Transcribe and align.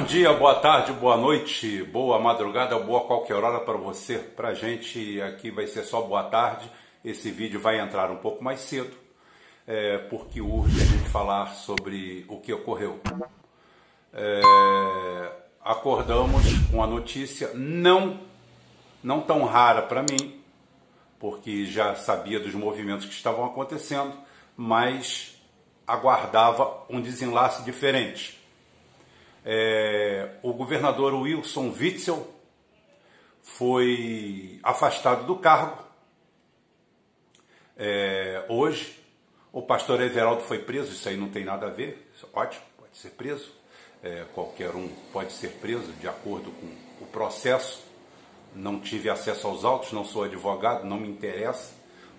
Bom 0.00 0.06
dia, 0.06 0.32
boa 0.32 0.54
tarde, 0.54 0.94
boa 0.94 1.14
noite, 1.14 1.82
boa 1.82 2.18
madrugada, 2.18 2.78
boa 2.78 3.02
qualquer 3.02 3.34
hora 3.34 3.60
para 3.60 3.76
você. 3.76 4.16
Para 4.16 4.48
a 4.48 4.54
gente 4.54 5.20
aqui 5.20 5.50
vai 5.50 5.66
ser 5.66 5.82
só 5.82 6.00
boa 6.00 6.22
tarde. 6.22 6.70
Esse 7.04 7.30
vídeo 7.30 7.60
vai 7.60 7.78
entrar 7.78 8.10
um 8.10 8.16
pouco 8.16 8.42
mais 8.42 8.60
cedo, 8.60 8.96
é, 9.66 9.98
porque 9.98 10.40
urge 10.40 10.80
a 10.80 10.84
gente 10.86 11.10
falar 11.10 11.48
sobre 11.48 12.24
o 12.28 12.40
que 12.40 12.50
ocorreu. 12.50 12.98
É, 14.14 15.32
acordamos 15.62 16.44
com 16.70 16.82
a 16.82 16.86
notícia 16.86 17.50
não, 17.52 18.20
não 19.04 19.20
tão 19.20 19.44
rara 19.44 19.82
para 19.82 20.00
mim, 20.02 20.40
porque 21.18 21.66
já 21.66 21.94
sabia 21.94 22.40
dos 22.40 22.54
movimentos 22.54 23.04
que 23.04 23.12
estavam 23.12 23.44
acontecendo, 23.44 24.16
mas 24.56 25.38
aguardava 25.86 26.86
um 26.88 27.02
desenlace 27.02 27.62
diferente 27.64 28.39
é, 29.44 30.36
o 30.42 30.52
governador 30.52 31.14
Wilson 31.14 31.72
Witzel 31.78 32.26
foi 33.42 34.60
afastado 34.62 35.26
do 35.26 35.36
cargo 35.36 35.82
é, 37.76 38.44
hoje. 38.48 38.98
O 39.52 39.62
pastor 39.62 40.00
Everaldo 40.00 40.42
foi 40.42 40.58
preso, 40.60 40.92
isso 40.92 41.08
aí 41.08 41.16
não 41.16 41.28
tem 41.28 41.44
nada 41.44 41.66
a 41.66 41.70
ver, 41.70 42.12
ótimo, 42.32 42.62
pode 42.78 42.96
ser 42.96 43.10
preso. 43.10 43.58
É, 44.02 44.24
qualquer 44.32 44.74
um 44.74 44.88
pode 45.12 45.32
ser 45.32 45.48
preso 45.60 45.92
de 45.94 46.08
acordo 46.08 46.50
com 46.52 47.04
o 47.04 47.06
processo. 47.08 47.84
Não 48.54 48.80
tive 48.80 49.10
acesso 49.10 49.46
aos 49.46 49.64
autos, 49.64 49.92
não 49.92 50.04
sou 50.04 50.24
advogado, 50.24 50.84
não 50.84 50.98
me 50.98 51.08
interessa. 51.08 51.74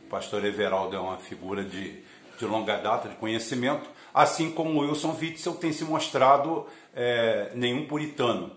O 0.05 0.09
pastor 0.09 0.45
Everaldo 0.45 0.95
é 0.95 0.99
uma 0.99 1.17
figura 1.17 1.63
de, 1.63 2.03
de 2.37 2.45
longa 2.45 2.77
data, 2.77 3.09
de 3.09 3.15
conhecimento, 3.15 3.89
assim 4.13 4.51
como 4.51 4.81
Wilson 4.81 5.17
Witzel 5.19 5.53
tem 5.55 5.71
se 5.71 5.83
mostrado 5.83 6.65
é, 6.93 7.51
nenhum 7.55 7.85
puritano. 7.87 8.51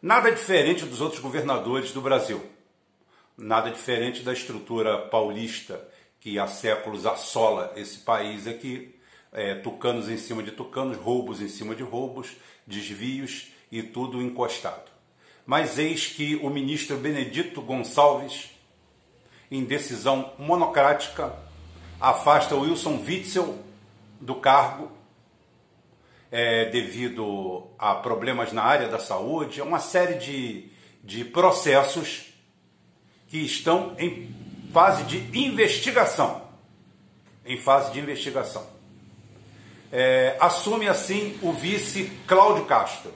Nada 0.00 0.30
diferente 0.30 0.84
dos 0.84 1.00
outros 1.00 1.20
governadores 1.20 1.92
do 1.92 2.00
Brasil. 2.00 2.44
Nada 3.36 3.70
diferente 3.70 4.22
da 4.22 4.32
estrutura 4.32 4.98
paulista 4.98 5.88
que 6.20 6.38
há 6.38 6.46
séculos 6.46 7.06
assola 7.06 7.72
esse 7.76 7.98
país 7.98 8.46
aqui. 8.46 8.94
É, 9.32 9.54
tucanos 9.54 10.10
em 10.10 10.18
cima 10.18 10.42
de 10.42 10.50
tucanos, 10.50 10.98
roubos 10.98 11.40
em 11.40 11.48
cima 11.48 11.74
de 11.74 11.82
roubos, 11.82 12.36
desvios 12.66 13.48
e 13.70 13.82
tudo 13.82 14.20
encostado. 14.20 14.90
Mas 15.46 15.78
eis 15.78 16.06
que 16.06 16.36
o 16.36 16.50
ministro 16.50 16.96
Benedito 16.98 17.62
Gonçalves, 17.62 18.50
em 19.50 19.64
decisão 19.64 20.32
monocrática, 20.38 21.34
afasta 21.98 22.54
Wilson 22.54 23.02
Witzel 23.06 23.58
do 24.22 24.36
cargo 24.36 24.90
é, 26.30 26.66
devido 26.66 27.66
a 27.78 27.96
problemas 27.96 28.52
na 28.52 28.62
área 28.62 28.88
da 28.88 28.98
saúde, 28.98 29.60
é 29.60 29.64
uma 29.64 29.80
série 29.80 30.14
de, 30.14 30.70
de 31.02 31.24
processos 31.24 32.32
que 33.28 33.38
estão 33.38 33.94
em 33.98 34.34
fase 34.72 35.02
de 35.04 35.18
investigação. 35.38 36.42
Em 37.44 37.58
fase 37.58 37.92
de 37.92 37.98
investigação. 37.98 38.66
É, 39.90 40.36
assume 40.40 40.88
assim 40.88 41.38
o 41.42 41.52
vice 41.52 42.10
Cláudio 42.26 42.64
Castro, 42.64 43.12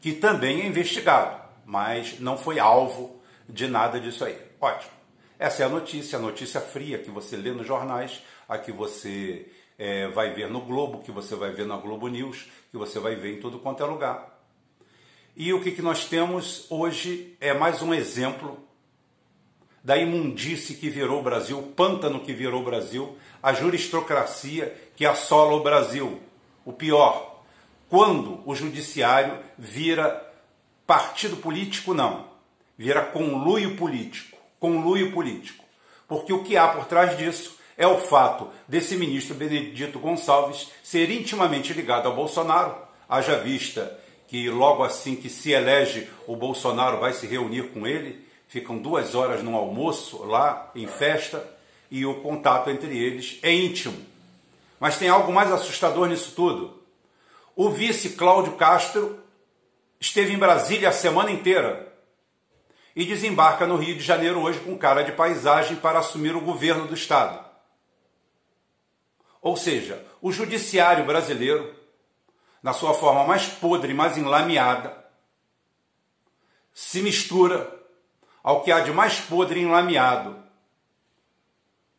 que 0.00 0.12
também 0.12 0.62
é 0.62 0.66
investigado, 0.66 1.42
mas 1.66 2.20
não 2.20 2.38
foi 2.38 2.58
alvo 2.58 3.20
de 3.46 3.66
nada 3.66 4.00
disso 4.00 4.24
aí. 4.24 4.38
Ótimo. 4.60 4.95
Essa 5.38 5.64
é 5.64 5.66
a 5.66 5.68
notícia, 5.68 6.18
a 6.18 6.22
notícia 6.22 6.60
fria 6.60 6.98
que 6.98 7.10
você 7.10 7.36
lê 7.36 7.50
nos 7.50 7.66
jornais, 7.66 8.22
a 8.48 8.56
que 8.56 8.72
você 8.72 9.46
é, 9.78 10.08
vai 10.08 10.32
ver 10.32 10.48
no 10.48 10.60
Globo, 10.60 11.02
que 11.02 11.10
você 11.10 11.34
vai 11.34 11.50
ver 11.50 11.66
na 11.66 11.76
Globo 11.76 12.08
News, 12.08 12.46
que 12.70 12.78
você 12.78 12.98
vai 12.98 13.14
ver 13.14 13.34
em 13.34 13.40
tudo 13.40 13.58
quanto 13.58 13.82
é 13.82 13.86
lugar. 13.86 14.40
E 15.36 15.52
o 15.52 15.60
que, 15.60 15.72
que 15.72 15.82
nós 15.82 16.06
temos 16.06 16.66
hoje 16.70 17.36
é 17.38 17.52
mais 17.52 17.82
um 17.82 17.92
exemplo 17.92 18.58
da 19.84 19.96
imundície 19.96 20.76
que 20.76 20.88
virou 20.88 21.20
o 21.20 21.22
Brasil, 21.22 21.58
o 21.58 21.62
pântano 21.62 22.20
que 22.20 22.32
virou 22.32 22.62
o 22.62 22.64
Brasil, 22.64 23.16
a 23.42 23.52
juristocracia 23.52 24.74
que 24.96 25.04
assola 25.04 25.54
o 25.54 25.62
Brasil. 25.62 26.20
O 26.64 26.72
pior, 26.72 27.44
quando 27.88 28.40
o 28.48 28.54
judiciário 28.54 29.38
vira 29.58 30.26
partido 30.86 31.36
político, 31.36 31.92
não, 31.92 32.28
vira 32.76 33.04
conluio 33.04 33.76
político, 33.76 34.35
conluio 34.58 35.12
político. 35.12 35.64
Porque 36.08 36.32
o 36.32 36.42
que 36.42 36.56
há 36.56 36.68
por 36.68 36.84
trás 36.84 37.16
disso 37.16 37.56
é 37.76 37.86
o 37.86 37.98
fato 37.98 38.48
desse 38.66 38.96
ministro 38.96 39.34
Benedito 39.34 39.98
Gonçalves 39.98 40.70
ser 40.82 41.10
intimamente 41.10 41.72
ligado 41.72 42.06
ao 42.06 42.14
Bolsonaro, 42.14 42.74
haja 43.08 43.38
vista 43.38 43.98
que 44.26 44.48
logo 44.50 44.82
assim 44.82 45.14
que 45.14 45.28
se 45.28 45.52
elege 45.52 46.08
o 46.26 46.34
Bolsonaro 46.34 46.98
vai 46.98 47.12
se 47.12 47.26
reunir 47.26 47.70
com 47.70 47.86
ele, 47.86 48.26
ficam 48.48 48.78
duas 48.78 49.14
horas 49.14 49.42
no 49.42 49.54
almoço 49.54 50.24
lá 50.24 50.70
em 50.74 50.86
festa 50.86 51.46
e 51.90 52.04
o 52.04 52.20
contato 52.22 52.70
entre 52.70 52.96
eles 52.96 53.38
é 53.42 53.52
íntimo. 53.52 53.96
Mas 54.80 54.98
tem 54.98 55.08
algo 55.08 55.32
mais 55.32 55.52
assustador 55.52 56.08
nisso 56.08 56.32
tudo. 56.34 56.82
O 57.54 57.70
vice 57.70 58.10
Cláudio 58.10 58.52
Castro 58.54 59.18
esteve 60.00 60.32
em 60.32 60.38
Brasília 60.38 60.88
a 60.88 60.92
semana 60.92 61.30
inteira 61.30 61.85
e 62.96 63.04
desembarca 63.04 63.66
no 63.66 63.76
Rio 63.76 63.94
de 63.94 64.02
Janeiro 64.02 64.40
hoje 64.40 64.58
com 64.60 64.78
cara 64.78 65.04
de 65.04 65.12
paisagem 65.12 65.76
para 65.76 65.98
assumir 65.98 66.34
o 66.34 66.40
governo 66.40 66.86
do 66.86 66.94
estado. 66.94 67.44
Ou 69.42 69.54
seja, 69.54 70.02
o 70.22 70.32
judiciário 70.32 71.04
brasileiro, 71.04 71.76
na 72.62 72.72
sua 72.72 72.94
forma 72.94 73.22
mais 73.24 73.46
podre, 73.46 73.92
mais 73.92 74.16
enlameada, 74.16 75.04
se 76.72 77.02
mistura 77.02 77.70
ao 78.42 78.62
que 78.62 78.72
há 78.72 78.80
de 78.80 78.92
mais 78.92 79.20
podre 79.20 79.60
e 79.60 79.62
enlameado 79.64 80.42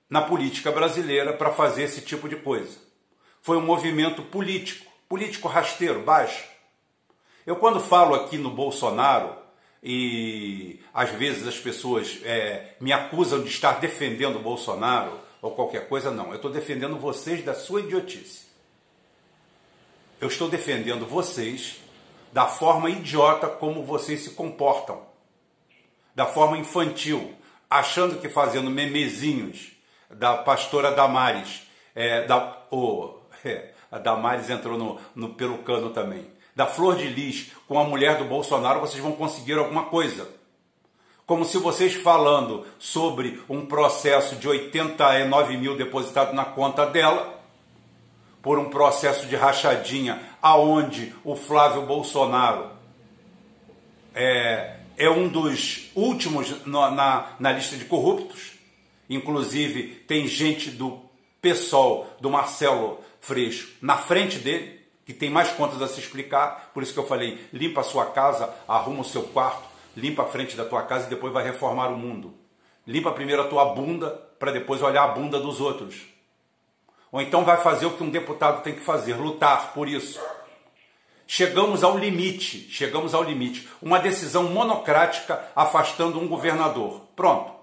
na 0.10 0.22
política 0.22 0.72
brasileira 0.72 1.32
para 1.32 1.54
fazer 1.54 1.84
esse 1.84 2.02
tipo 2.02 2.28
de 2.28 2.38
coisa. 2.38 2.80
Foi 3.40 3.56
um 3.56 3.66
movimento 3.66 4.24
político, 4.24 4.92
político 5.08 5.48
rasteiro, 5.48 6.02
baixo. 6.02 6.44
Eu, 7.46 7.56
quando 7.58 7.80
falo 7.80 8.16
aqui 8.16 8.38
no 8.38 8.50
Bolsonaro, 8.50 9.47
e 9.90 10.82
às 10.94 11.12
vezes 11.12 11.48
as 11.48 11.58
pessoas 11.58 12.20
é, 12.26 12.76
me 12.78 12.92
acusam 12.92 13.42
de 13.42 13.48
estar 13.48 13.80
defendendo 13.80 14.36
o 14.36 14.42
Bolsonaro, 14.42 15.18
ou 15.42 15.52
qualquer 15.52 15.88
coisa, 15.88 16.12
não. 16.12 16.28
Eu 16.32 16.36
estou 16.36 16.52
defendendo 16.52 16.98
vocês 16.98 17.42
da 17.46 17.54
sua 17.54 17.80
idiotice. 17.80 18.48
Eu 20.20 20.28
estou 20.28 20.50
defendendo 20.50 21.06
vocês 21.06 21.78
da 22.34 22.48
forma 22.48 22.90
idiota 22.90 23.48
como 23.48 23.86
vocês 23.86 24.20
se 24.20 24.32
comportam. 24.32 25.08
Da 26.14 26.26
forma 26.26 26.58
infantil, 26.58 27.34
achando 27.70 28.20
que 28.20 28.28
fazendo 28.28 28.70
memezinhos 28.70 29.72
da 30.10 30.36
pastora 30.36 30.92
Damares, 30.92 31.62
é, 31.96 32.26
da, 32.26 32.62
oh, 32.70 33.20
é, 33.46 33.72
a 33.90 33.98
Damares 33.98 34.50
entrou 34.50 34.78
no, 34.78 35.00
no 35.16 35.34
perucano 35.36 35.92
também, 35.92 36.30
da 36.58 36.66
Flor 36.66 36.96
de 36.96 37.08
Lis 37.08 37.52
com 37.68 37.80
a 37.80 37.84
mulher 37.84 38.18
do 38.18 38.26
Bolsonaro, 38.26 38.80
vocês 38.80 39.02
vão 39.02 39.12
conseguir 39.12 39.60
alguma 39.60 39.84
coisa. 39.84 40.28
Como 41.24 41.46
se 41.46 41.60
vocês 41.60 41.94
falando 41.94 42.66
sobre 42.80 43.40
um 43.48 43.68
processo 43.68 44.36
de 44.38 44.48
89 44.48 45.56
mil 45.56 45.78
depositado 45.78 46.34
na 46.34 46.44
conta 46.44 46.84
dela, 46.88 47.40
por 48.42 48.58
um 48.58 48.72
processo 48.72 49.28
de 49.28 49.36
rachadinha, 49.36 50.20
aonde 50.42 51.14
o 51.24 51.36
Flávio 51.36 51.84
Bolsonaro 51.84 52.72
é, 54.16 54.78
é 54.98 55.10
um 55.12 55.28
dos 55.28 55.92
últimos 55.94 56.66
na, 56.66 56.90
na, 56.90 57.28
na 57.40 57.52
lista 57.52 57.78
de 57.78 57.86
corruptos, 57.86 58.54
inclusive 59.08 60.04
tem 60.08 60.28
gente 60.28 60.72
do 60.72 61.02
PSOL, 61.40 62.08
do 62.20 62.32
Marcelo 62.32 63.00
Freixo, 63.22 63.76
na 63.80 63.98
frente 63.98 64.40
dele, 64.40 64.77
que 65.08 65.14
tem 65.14 65.30
mais 65.30 65.54
contas 65.54 65.82
a 65.82 65.88
se 65.88 66.02
explicar, 66.02 66.70
por 66.74 66.84
isso 66.84 66.92
que 66.92 67.00
eu 67.00 67.08
falei, 67.08 67.48
limpa 67.54 67.80
a 67.80 67.84
sua 67.86 68.08
casa, 68.08 68.54
arruma 68.68 69.00
o 69.00 69.06
seu 69.06 69.24
quarto, 69.24 69.64
limpa 69.96 70.24
a 70.24 70.26
frente 70.26 70.58
da 70.58 70.66
tua 70.66 70.84
casa 70.84 71.08
e 71.08 71.10
depois 71.10 71.32
vai 71.32 71.46
reformar 71.46 71.88
o 71.88 71.98
mundo. 71.98 72.34
Limpa 72.86 73.14
primeiro 73.14 73.42
a 73.42 73.48
tua 73.48 73.74
bunda 73.74 74.10
para 74.38 74.52
depois 74.52 74.82
olhar 74.82 75.06
a 75.06 75.08
bunda 75.08 75.40
dos 75.40 75.62
outros. 75.62 75.96
Ou 77.10 77.22
então 77.22 77.46
vai 77.46 77.56
fazer 77.56 77.86
o 77.86 77.92
que 77.92 78.04
um 78.04 78.10
deputado 78.10 78.62
tem 78.62 78.74
que 78.74 78.82
fazer, 78.82 79.14
lutar 79.14 79.72
por 79.74 79.88
isso. 79.88 80.20
Chegamos 81.26 81.86
ao 81.86 81.98
limite, 81.98 82.68
chegamos 82.70 83.14
ao 83.14 83.24
limite. 83.24 83.66
Uma 83.82 84.00
decisão 84.00 84.44
monocrática 84.44 85.42
afastando 85.56 86.20
um 86.20 86.28
governador. 86.28 87.04
Pronto. 87.16 87.54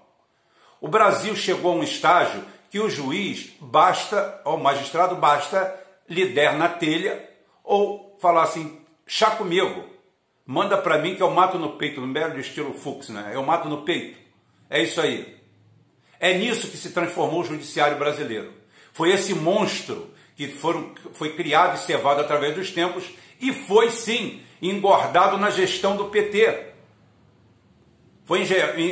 O 0.81 0.87
Brasil 0.87 1.35
chegou 1.35 1.73
a 1.73 1.75
um 1.75 1.83
estágio 1.83 2.43
que 2.71 2.79
o 2.79 2.89
juiz 2.89 3.51
basta, 3.61 4.41
o 4.45 4.57
magistrado 4.57 5.15
basta 5.15 5.79
lhe 6.09 6.25
der 6.25 6.55
na 6.55 6.69
telha 6.69 7.34
ou 7.65 8.17
falar 8.21 8.43
assim, 8.43 8.79
chá 9.05 9.31
comigo, 9.31 9.95
Manda 10.45 10.77
para 10.77 10.99
mim 10.99 11.15
que 11.15 11.23
eu 11.23 11.31
mato 11.31 11.57
no 11.57 11.71
peito, 11.71 11.99
no 11.99 12.13
belo 12.13 12.39
estilo 12.39 12.71
Fux, 12.71 13.09
né? 13.09 13.31
Eu 13.33 13.41
mato 13.41 13.67
no 13.67 13.81
peito. 13.81 14.19
É 14.69 14.81
isso 14.81 15.01
aí. 15.01 15.35
É 16.19 16.37
nisso 16.37 16.67
que 16.67 16.77
se 16.77 16.91
transformou 16.91 17.41
o 17.41 17.43
judiciário 17.43 17.97
brasileiro. 17.97 18.53
Foi 18.93 19.09
esse 19.11 19.33
monstro 19.33 20.11
que 20.35 20.47
foram, 20.49 20.93
foi 21.13 21.33
criado 21.33 21.75
e 21.75 21.79
cevado 21.79 22.21
através 22.21 22.55
dos 22.55 22.69
tempos 22.71 23.05
E 23.41 23.53
foi 23.53 23.89
sim 23.89 24.43
engordado 24.61 25.37
na 25.37 25.49
gestão 25.49 25.97
do 25.97 26.05
PT. 26.05 26.74
Foi 28.25 28.41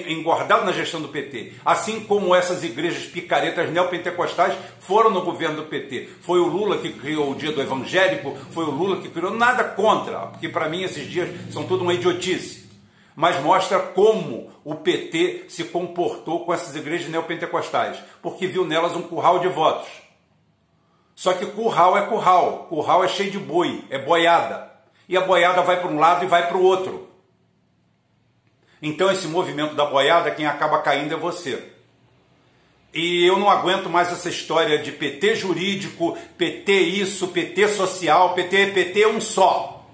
engordado 0.08 0.64
na 0.64 0.72
gestão 0.72 1.02
do 1.02 1.08
PT. 1.08 1.54
Assim 1.66 2.02
como 2.02 2.36
essas 2.36 2.64
igrejas 2.64 3.06
picaretas 3.06 3.72
neopentecostais 3.72 4.56
foram 4.80 5.10
no 5.10 5.24
governo 5.24 5.56
do 5.56 5.64
PT. 5.64 6.08
Foi 6.22 6.40
o 6.40 6.46
Lula 6.46 6.78
que 6.78 6.94
criou 6.94 7.32
o 7.32 7.36
dia 7.36 7.52
do 7.52 7.60
evangélico, 7.60 8.38
foi 8.52 8.64
o 8.64 8.70
Lula 8.70 9.02
que 9.02 9.10
criou. 9.10 9.34
Nada 9.34 9.64
contra, 9.64 10.28
porque 10.28 10.48
para 10.48 10.70
mim 10.70 10.84
esses 10.84 11.10
dias 11.10 11.30
são 11.52 11.64
tudo 11.64 11.82
uma 11.82 11.96
idiotice. 11.96 12.70
Mas 13.16 13.42
mostra 13.42 13.80
como 13.80 14.52
o 14.64 14.76
PT 14.76 15.46
se 15.48 15.64
comportou 15.64 16.46
com 16.46 16.54
essas 16.54 16.76
igrejas 16.76 17.10
neopentecostais, 17.10 17.98
porque 18.22 18.46
viu 18.46 18.66
nelas 18.66 18.96
um 18.96 19.02
curral 19.02 19.40
de 19.40 19.48
votos. 19.48 19.90
Só 21.16 21.34
que 21.34 21.48
curral 21.48 21.98
é 21.98 22.04
curral, 22.04 22.68
curral 22.70 23.04
é 23.04 23.08
cheio 23.08 23.32
de 23.32 23.40
boi, 23.40 23.84
é 23.90 23.98
boiada. 23.98 24.72
E 25.10 25.18
a 25.18 25.22
boiada 25.22 25.64
vai 25.64 25.80
para 25.80 25.90
um 25.90 26.00
lado 26.00 26.24
e 26.24 26.28
vai 26.28 26.48
para 26.48 26.58
o 26.58 26.64
outro. 26.64 27.12
Então 28.86 29.10
esse 29.10 29.30
movimento 29.30 29.76
da 29.76 29.86
boiada, 29.86 30.30
quem 30.30 30.46
acaba 30.46 30.80
caindo 30.80 31.14
é 31.14 31.18
você. 31.18 31.64
E 32.94 33.26
eu 33.26 33.40
não 33.40 33.50
aguento 33.50 33.90
mais 33.90 34.12
essa 34.12 34.28
história 34.28 34.78
de 34.78 34.92
PT 34.92 35.36
jurídico, 35.36 36.18
PT 36.38 36.74
isso, 36.74 37.30
PT 37.30 37.70
social, 37.70 38.34
PT, 38.34 38.68
PT 38.68 39.08
um 39.08 39.22
só. 39.22 39.88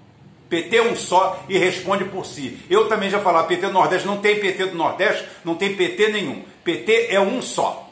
PT 0.48 0.80
um 0.80 0.96
só 0.96 1.40
e 1.48 1.56
responde 1.56 2.04
por 2.04 2.26
si. 2.26 2.58
Eu 2.68 2.88
também 2.88 3.08
já 3.08 3.20
falava, 3.20 3.46
PT 3.46 3.68
do 3.68 3.72
Nordeste 3.72 4.08
não 4.08 4.18
tem 4.18 4.40
PT 4.40 4.66
do 4.66 4.76
Nordeste, 4.76 5.24
não 5.44 5.54
tem 5.54 5.76
PT 5.76 6.08
nenhum. 6.08 6.42
PT 6.64 7.06
é 7.10 7.20
um 7.20 7.40
só. 7.40 7.88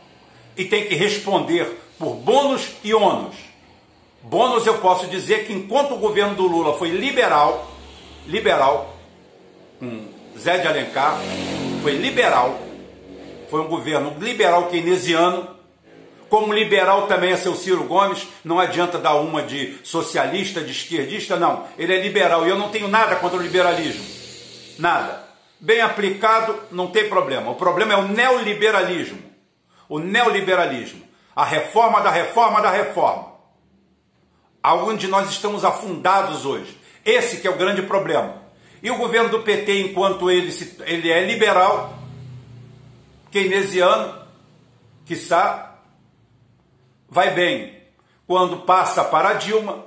E 0.56 0.64
tem 0.64 0.86
que 0.86 0.96
responder 0.96 1.78
por 1.96 2.16
bônus 2.16 2.72
e 2.82 2.92
ônus. 2.92 3.36
Bônus 4.20 4.66
eu 4.66 4.78
posso 4.78 5.06
dizer 5.06 5.46
que 5.46 5.52
enquanto 5.52 5.94
o 5.94 5.98
governo 5.98 6.34
do 6.34 6.42
Lula 6.42 6.76
foi 6.76 6.88
liberal, 6.88 7.70
liberal, 8.26 8.96
com 9.78 10.17
Zé 10.38 10.58
de 10.58 10.68
Alencar, 10.68 11.18
foi 11.82 11.92
liberal, 11.92 12.58
foi 13.50 13.60
um 13.60 13.68
governo 13.68 14.16
liberal 14.18 14.68
keynesiano, 14.68 15.58
como 16.28 16.52
liberal 16.52 17.06
também 17.06 17.32
é 17.32 17.36
seu 17.36 17.54
Ciro 17.54 17.84
Gomes, 17.84 18.28
não 18.44 18.60
adianta 18.60 18.98
dar 18.98 19.14
uma 19.14 19.42
de 19.42 19.78
socialista, 19.82 20.60
de 20.60 20.72
esquerdista, 20.72 21.36
não. 21.36 21.64
Ele 21.78 21.94
é 21.94 22.02
liberal 22.02 22.46
e 22.46 22.50
eu 22.50 22.58
não 22.58 22.68
tenho 22.68 22.86
nada 22.86 23.16
contra 23.16 23.38
o 23.38 23.42
liberalismo. 23.42 24.04
Nada. 24.78 25.24
Bem 25.58 25.80
aplicado, 25.80 26.54
não 26.70 26.88
tem 26.88 27.08
problema. 27.08 27.50
O 27.50 27.54
problema 27.54 27.94
é 27.94 27.96
o 27.96 28.08
neoliberalismo. 28.08 29.18
O 29.88 29.98
neoliberalismo. 29.98 31.02
A 31.34 31.44
reforma 31.44 32.00
da 32.02 32.10
reforma 32.10 32.60
da 32.60 32.70
reforma. 32.70 33.32
Aonde 34.62 35.08
nós 35.08 35.30
estamos 35.30 35.64
afundados 35.64 36.44
hoje. 36.44 36.78
Esse 37.04 37.38
que 37.38 37.48
é 37.48 37.50
o 37.50 37.56
grande 37.56 37.82
problema. 37.82 38.37
E 38.82 38.90
o 38.90 38.96
governo 38.96 39.28
do 39.28 39.40
PT, 39.40 39.80
enquanto 39.80 40.30
ele, 40.30 40.52
se, 40.52 40.76
ele 40.84 41.10
é 41.10 41.24
liberal, 41.26 41.98
keynesiano, 43.30 44.14
quiçá, 45.04 45.78
vai 47.08 47.32
bem. 47.32 47.76
Quando 48.26 48.58
passa 48.58 49.02
para 49.04 49.30
a 49.30 49.34
Dilma, 49.34 49.84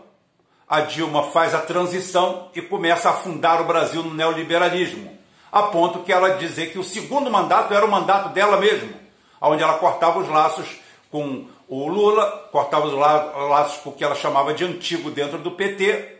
a 0.67 0.81
Dilma 0.81 1.23
faz 1.31 1.53
a 1.53 1.59
transição 1.59 2.49
e 2.55 2.61
começa 2.61 3.09
a 3.09 3.13
afundar 3.13 3.61
o 3.61 3.65
Brasil 3.65 4.03
no 4.03 4.13
neoliberalismo, 4.13 5.17
a 5.51 5.63
ponto 5.63 5.99
que 5.99 6.11
ela 6.11 6.37
dizer 6.37 6.71
que 6.71 6.79
o 6.79 6.83
segundo 6.83 7.29
mandato 7.29 7.73
era 7.73 7.85
o 7.85 7.91
mandato 7.91 8.29
dela 8.29 8.57
mesmo, 8.57 8.93
onde 9.39 9.61
ela 9.61 9.77
cortava 9.77 10.19
os 10.19 10.29
laços 10.29 10.79
com 11.09 11.45
o 11.67 11.87
Lula, 11.87 12.49
cortava 12.51 12.87
os 12.87 12.93
laços 12.93 13.81
com 13.81 13.89
o 13.89 13.93
que 13.93 14.03
ela 14.03 14.15
chamava 14.15 14.53
de 14.53 14.63
antigo 14.63 15.11
dentro 15.11 15.37
do 15.37 15.51
PT, 15.51 16.17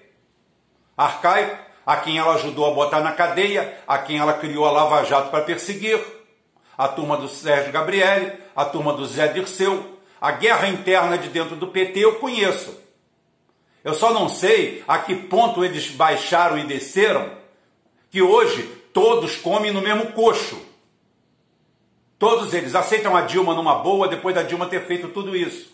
arcaico, 0.98 1.71
a 1.92 1.98
quem 1.98 2.18
ela 2.18 2.36
ajudou 2.36 2.66
a 2.66 2.72
botar 2.72 3.02
na 3.02 3.12
cadeia, 3.12 3.78
a 3.86 3.98
quem 3.98 4.18
ela 4.18 4.32
criou 4.32 4.66
a 4.66 4.72
Lava 4.72 5.04
Jato 5.04 5.30
para 5.30 5.44
perseguir, 5.44 6.00
a 6.78 6.88
turma 6.88 7.18
do 7.18 7.28
Sérgio 7.28 7.74
Gabrielli, 7.74 8.32
a 8.56 8.64
turma 8.64 8.94
do 8.94 9.06
Zé 9.06 9.28
Dirceu, 9.28 10.00
a 10.22 10.32
guerra 10.32 10.70
interna 10.70 11.18
de 11.18 11.28
dentro 11.28 11.54
do 11.58 11.68
PT 11.68 12.00
eu 12.00 12.16
conheço. 12.16 12.80
Eu 13.84 13.94
só 13.94 14.14
não 14.14 14.30
sei 14.30 14.82
a 14.88 15.00
que 15.00 15.14
ponto 15.14 15.66
eles 15.66 15.90
baixaram 15.90 16.58
e 16.58 16.64
desceram, 16.64 17.30
que 18.10 18.22
hoje 18.22 18.64
todos 18.94 19.36
comem 19.36 19.74
no 19.74 19.82
mesmo 19.82 20.14
coxo. 20.14 20.62
Todos 22.18 22.54
eles 22.54 22.74
aceitam 22.74 23.18
a 23.18 23.22
Dilma 23.24 23.54
numa 23.54 23.76
boa 23.80 24.08
depois 24.08 24.34
da 24.34 24.44
Dilma 24.44 24.66
ter 24.68 24.88
feito 24.88 25.10
tudo 25.10 25.36
isso. 25.36 25.70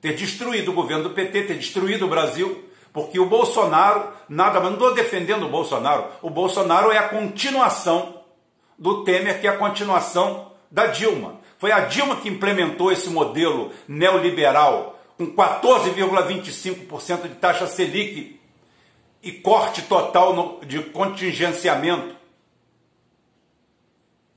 Ter 0.00 0.14
destruído 0.14 0.70
o 0.70 0.74
governo 0.74 1.02
do 1.02 1.10
PT, 1.10 1.42
ter 1.42 1.58
destruído 1.58 2.06
o 2.06 2.08
Brasil, 2.08 2.69
porque 2.92 3.18
o 3.18 3.26
Bolsonaro, 3.26 4.12
nada 4.28 4.60
mais, 4.60 4.72
não 4.72 4.78
estou 4.78 4.94
defendendo 4.94 5.46
o 5.46 5.48
Bolsonaro, 5.48 6.06
o 6.22 6.30
Bolsonaro 6.30 6.90
é 6.90 6.98
a 6.98 7.08
continuação 7.08 8.20
do 8.78 9.04
Temer, 9.04 9.40
que 9.40 9.46
é 9.46 9.50
a 9.50 9.56
continuação 9.56 10.52
da 10.70 10.86
Dilma. 10.86 11.40
Foi 11.58 11.70
a 11.72 11.80
Dilma 11.80 12.16
que 12.16 12.28
implementou 12.28 12.90
esse 12.90 13.10
modelo 13.10 13.70
neoliberal 13.86 14.98
com 15.16 15.26
14,25% 15.34 17.22
de 17.28 17.34
taxa 17.34 17.66
Selic 17.66 18.40
e 19.22 19.32
corte 19.32 19.82
total 19.82 20.60
de 20.64 20.82
contingenciamento 20.84 22.16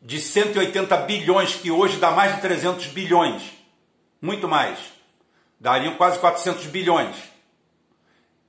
de 0.01 0.19
180 0.19 0.97
bilhões, 0.97 1.55
que 1.55 1.71
hoje 1.71 1.95
dá 1.95 2.11
mais 2.11 2.35
de 2.35 2.41
300 2.41 2.87
bilhões, 2.87 3.41
muito 4.21 4.49
mais, 4.49 4.77
dariam 5.57 5.95
quase 5.95 6.19
400 6.19 6.65
bilhões. 6.65 7.15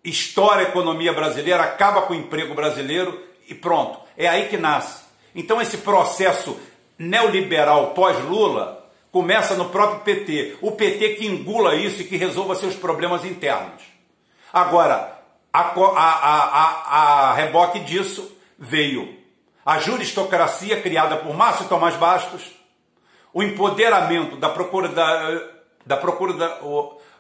Estoura 0.04 0.60
a 0.60 0.64
economia 0.64 1.14
brasileira, 1.14 1.62
acaba 1.62 2.02
com 2.02 2.12
o 2.12 2.16
emprego 2.16 2.54
brasileiro 2.54 3.18
e 3.48 3.54
pronto, 3.54 3.98
é 4.16 4.28
aí 4.28 4.48
que 4.48 4.58
nasce. 4.58 5.02
Então 5.34 5.60
esse 5.62 5.78
processo 5.78 6.60
neoliberal 6.98 7.92
pós-Lula 7.92 8.86
começa 9.10 9.54
no 9.54 9.70
próprio 9.70 10.00
PT. 10.00 10.58
O 10.60 10.72
PT 10.72 11.14
que 11.14 11.26
engula 11.26 11.74
isso 11.74 12.02
e 12.02 12.04
que 12.04 12.16
resolva 12.18 12.54
seus 12.54 12.74
problemas 12.74 13.24
internos. 13.24 13.82
Agora, 14.52 15.18
a, 15.52 15.60
a, 15.60 16.10
a, 16.10 17.30
a 17.30 17.34
reboque 17.34 17.80
disso 17.80 18.36
veio 18.58 19.16
a 19.64 19.78
juristocracia 19.78 20.80
criada 20.82 21.16
por 21.16 21.34
Márcio 21.34 21.66
Tomás 21.66 21.96
Bastos, 21.96 22.42
o 23.32 23.42
empoderamento 23.42 24.36
da, 24.36 24.50
procura, 24.50 24.88
da, 24.88 25.42
da, 25.86 25.96
procura, 25.96 26.34
da, 26.34 26.58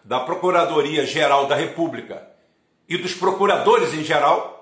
da 0.04 0.20
Procuradoria 0.20 1.06
Geral 1.06 1.46
da 1.46 1.54
República 1.54 2.33
e 2.88 2.98
dos 2.98 3.14
procuradores 3.14 3.94
em 3.94 4.04
geral, 4.04 4.54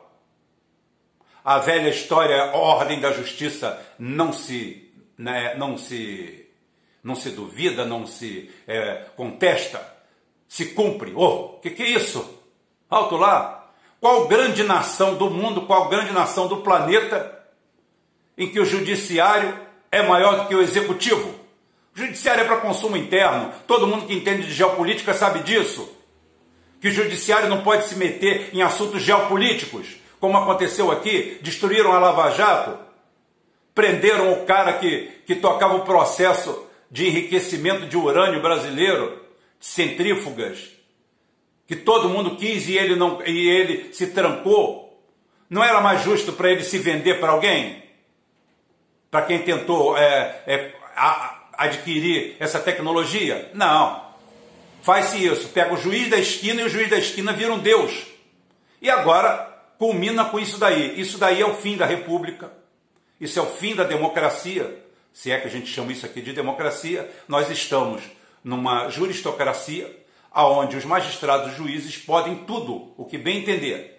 a 1.45 1.59
velha 1.59 1.89
história, 1.89 2.43
a 2.43 2.57
ordem 2.57 3.01
da 3.01 3.13
justiça 3.13 3.81
não 3.99 4.33
se, 4.33 4.91
né, 5.19 5.55
não 5.57 5.77
se, 5.77 6.49
não 7.03 7.15
se 7.15 7.31
duvida, 7.31 7.85
não 7.85 8.07
se 8.07 8.51
é, 8.67 9.07
contesta, 9.17 9.85
se 10.47 10.67
cumpre. 10.67 11.13
Oh, 11.17 11.59
que 11.61 11.71
que 11.71 11.83
é 11.83 11.91
isso? 11.91 12.39
Alto 12.89 13.17
lá! 13.17 13.71
Qual 14.01 14.27
grande 14.27 14.65
nação 14.65 15.17
do 15.17 15.31
mundo, 15.31 15.63
qual 15.63 15.89
grande 15.89 16.13
nação 16.13 16.49
do 16.49 16.59
planeta 16.59 17.41
em 18.37 18.49
que 18.49 18.61
o 18.61 18.65
judiciário 18.65 19.57
é 19.91 20.03
maior 20.03 20.41
do 20.41 20.49
que 20.49 20.55
o 20.55 20.63
executivo. 20.63 21.35
O 21.95 21.99
judiciário 21.99 22.43
é 22.43 22.47
para 22.47 22.57
consumo 22.57 22.97
interno, 22.97 23.53
todo 23.67 23.87
mundo 23.87 24.07
que 24.07 24.15
entende 24.15 24.45
de 24.45 24.53
geopolítica 24.53 25.13
sabe 25.13 25.41
disso. 25.41 25.89
Que 26.83 26.89
o 26.89 26.93
judiciário 26.93 27.49
não 27.49 27.63
pode 27.63 27.87
se 27.87 27.97
meter 27.97 28.51
em 28.53 28.61
assuntos 28.61 29.01
geopolíticos, 29.01 29.97
como 30.21 30.37
aconteceu 30.37 30.91
aqui, 30.91 31.39
destruíram 31.41 31.93
a 31.93 31.99
Lava 31.99 32.31
Jato, 32.33 32.79
prenderam 33.75 34.35
o 34.35 34.45
cara 34.45 34.75
que, 34.75 35.11
que 35.27 35.35
tocava 35.35 35.77
o 35.77 35.85
processo 35.85 36.67
de 36.91 37.09
enriquecimento 37.09 37.87
de 37.87 37.97
urânio 37.97 38.43
brasileiro, 38.43 39.19
de 39.59 39.67
centrífugas, 39.67 40.69
que 41.67 41.75
todo 41.75 42.11
mundo 42.11 42.37
quis 42.37 42.69
e 42.69 42.77
ele, 42.77 42.95
não, 42.95 43.23
e 43.25 43.49
ele 43.49 43.95
se 43.95 44.09
trancou. 44.09 45.03
Não 45.49 45.65
era 45.65 45.81
mais 45.81 46.03
justo 46.03 46.35
para 46.35 46.51
ele 46.51 46.63
se 46.63 46.77
vender 46.77 47.19
para 47.19 47.33
alguém? 47.33 47.83
para 49.13 49.27
quem 49.27 49.41
tentou 49.41 49.95
é, 49.99 50.43
é, 50.47 50.73
a, 50.97 51.43
adquirir 51.59 52.35
essa 52.41 52.59
tecnologia? 52.59 53.51
Não. 53.53 54.02
Faz-se 54.83 55.25
isso. 55.25 55.49
Pega 55.49 55.73
o 55.73 55.79
juiz 55.79 56.11
da 56.11 56.19
esquina 56.19 56.61
e 56.61 56.65
o 56.65 56.69
juiz 56.69 56.91
da 56.91 56.99
esquina 56.99 57.33
vira 57.33 57.53
um 57.53 57.59
Deus. 57.59 58.07
E 58.81 58.91
agora 58.91 59.49
culmina 59.79 60.27
com 60.27 60.39
isso 60.39 60.59
daí. 60.59 61.01
Isso 61.01 61.17
daí 61.17 61.41
é 61.41 61.47
o 61.47 61.55
fim 61.55 61.77
da 61.77 61.87
república. 61.87 62.53
Isso 63.21 63.39
é 63.39 63.43
o 63.43 63.47
fim 63.47 63.75
da 63.75 63.85
democracia. 63.85 64.79
Se 65.13 65.31
é 65.31 65.41
que 65.41 65.47
a 65.47 65.51
gente 65.51 65.67
chama 65.67 65.93
isso 65.93 66.05
aqui 66.05 66.21
de 66.21 66.33
democracia, 66.33 67.11
nós 67.27 67.49
estamos 67.51 68.03
numa 68.45 68.89
juristocracia 68.91 69.91
aonde 70.31 70.77
os 70.77 70.85
magistrados 70.85 71.53
e 71.53 71.57
juízes 71.57 71.97
podem 71.97 72.37
tudo, 72.45 72.93
o 72.97 73.05
que 73.05 73.19
bem 73.19 73.39
entender 73.39 73.93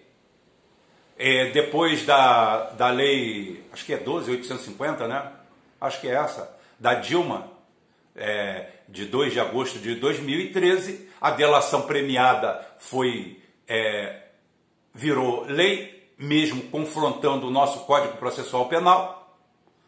é, 1.16 1.50
depois 1.50 2.04
da, 2.04 2.70
da 2.70 2.90
lei, 2.90 3.64
acho 3.72 3.84
que 3.84 3.94
é 3.94 3.98
12.850, 3.98 5.06
né? 5.06 5.30
Acho 5.80 6.00
que 6.00 6.08
é 6.08 6.14
essa, 6.14 6.56
da 6.78 6.94
Dilma, 6.94 7.50
é, 8.16 8.66
de 8.88 9.04
2 9.06 9.32
de 9.32 9.40
agosto 9.40 9.78
de 9.78 9.94
2013, 9.94 11.08
a 11.20 11.30
delação 11.30 11.82
premiada 11.82 12.66
foi 12.78 13.40
é, 13.66 14.22
virou 14.94 15.44
lei, 15.46 16.12
mesmo 16.18 16.62
confrontando 16.64 17.48
o 17.48 17.50
nosso 17.50 17.80
Código 17.86 18.16
Processual 18.16 18.66
Penal. 18.66 19.36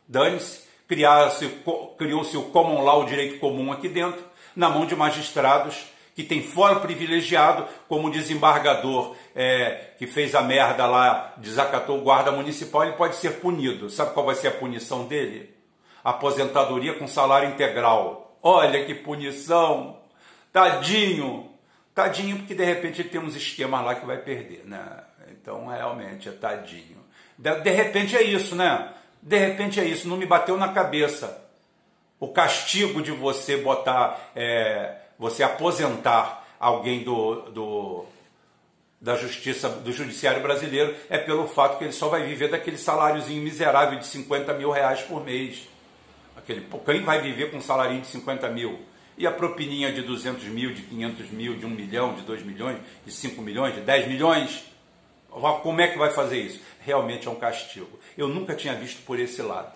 Dane-se, 0.08 0.66
criou-se 0.88 2.36
o 2.36 2.42
common 2.44 2.82
law, 2.82 3.02
o 3.02 3.06
direito 3.06 3.38
comum 3.38 3.72
aqui 3.72 3.88
dentro, 3.88 4.24
na 4.54 4.68
mão 4.68 4.86
de 4.86 4.96
magistrados 4.96 5.86
que 6.16 6.24
tem 6.24 6.42
fórum 6.42 6.80
privilegiado, 6.80 7.68
como 7.86 8.08
o 8.08 8.10
desembargador 8.10 9.14
é, 9.34 9.90
que 9.98 10.06
fez 10.06 10.34
a 10.34 10.40
merda 10.40 10.86
lá, 10.86 11.34
desacatou 11.36 11.98
o 11.98 12.00
guarda 12.00 12.32
municipal, 12.32 12.84
ele 12.84 12.94
pode 12.94 13.16
ser 13.16 13.32
punido. 13.32 13.90
Sabe 13.90 14.14
qual 14.14 14.24
vai 14.24 14.34
ser 14.34 14.48
a 14.48 14.52
punição 14.52 15.04
dele? 15.04 15.54
Aposentadoria 16.02 16.94
com 16.94 17.06
salário 17.06 17.50
integral. 17.50 18.25
Olha 18.48 18.84
que 18.84 18.94
punição! 18.94 19.98
Tadinho! 20.52 21.50
Tadinho, 21.92 22.36
porque 22.36 22.54
de 22.54 22.64
repente 22.64 23.02
ele 23.02 23.08
tem 23.08 23.20
uns 23.20 23.34
esquemas 23.34 23.84
lá 23.84 23.96
que 23.96 24.06
vai 24.06 24.18
perder, 24.18 24.62
né? 24.64 25.02
Então, 25.32 25.66
realmente, 25.66 26.28
é 26.28 26.32
tadinho. 26.32 27.04
De, 27.36 27.52
de 27.56 27.70
repente 27.70 28.16
é 28.16 28.22
isso, 28.22 28.54
né? 28.54 28.92
De 29.20 29.36
repente 29.36 29.80
é 29.80 29.84
isso, 29.84 30.06
não 30.06 30.16
me 30.16 30.26
bateu 30.26 30.56
na 30.56 30.68
cabeça. 30.68 31.44
O 32.20 32.28
castigo 32.28 33.02
de 33.02 33.10
você 33.10 33.56
botar, 33.56 34.30
é, 34.36 34.94
você 35.18 35.42
aposentar 35.42 36.46
alguém 36.60 37.02
do, 37.02 37.50
do, 37.50 38.04
da 39.00 39.16
justiça, 39.16 39.68
do 39.68 39.92
judiciário 39.92 40.40
brasileiro, 40.40 40.94
é 41.10 41.18
pelo 41.18 41.48
fato 41.48 41.78
que 41.78 41.84
ele 41.84 41.92
só 41.92 42.06
vai 42.08 42.22
viver 42.22 42.48
daquele 42.48 42.78
saláriozinho 42.78 43.42
miserável 43.42 43.98
de 43.98 44.06
50 44.06 44.54
mil 44.54 44.70
reais 44.70 45.02
por 45.02 45.24
mês. 45.24 45.66
Aquele, 46.36 46.66
quem 46.84 47.02
vai 47.02 47.20
viver 47.20 47.50
com 47.50 47.56
um 47.56 47.62
salário 47.62 48.00
de 48.00 48.06
50 48.06 48.48
mil? 48.50 48.78
E 49.18 49.26
a 49.26 49.32
propininha 49.32 49.90
de 49.90 50.02
200 50.02 50.44
mil, 50.44 50.74
de 50.74 50.82
500 50.82 51.30
mil, 51.30 51.56
de 51.56 51.64
1 51.64 51.70
milhão, 51.70 52.14
de 52.14 52.22
2 52.22 52.42
milhões, 52.42 52.78
de 53.04 53.10
5 53.10 53.40
milhões, 53.40 53.74
de 53.74 53.80
10 53.80 54.08
milhões? 54.08 54.64
Como 55.62 55.80
é 55.80 55.88
que 55.88 55.98
vai 55.98 56.10
fazer 56.10 56.38
isso? 56.38 56.60
Realmente 56.80 57.26
é 57.26 57.30
um 57.30 57.36
castigo. 57.36 57.98
Eu 58.16 58.28
nunca 58.28 58.54
tinha 58.54 58.74
visto 58.74 59.02
por 59.04 59.18
esse 59.18 59.40
lado. 59.40 59.74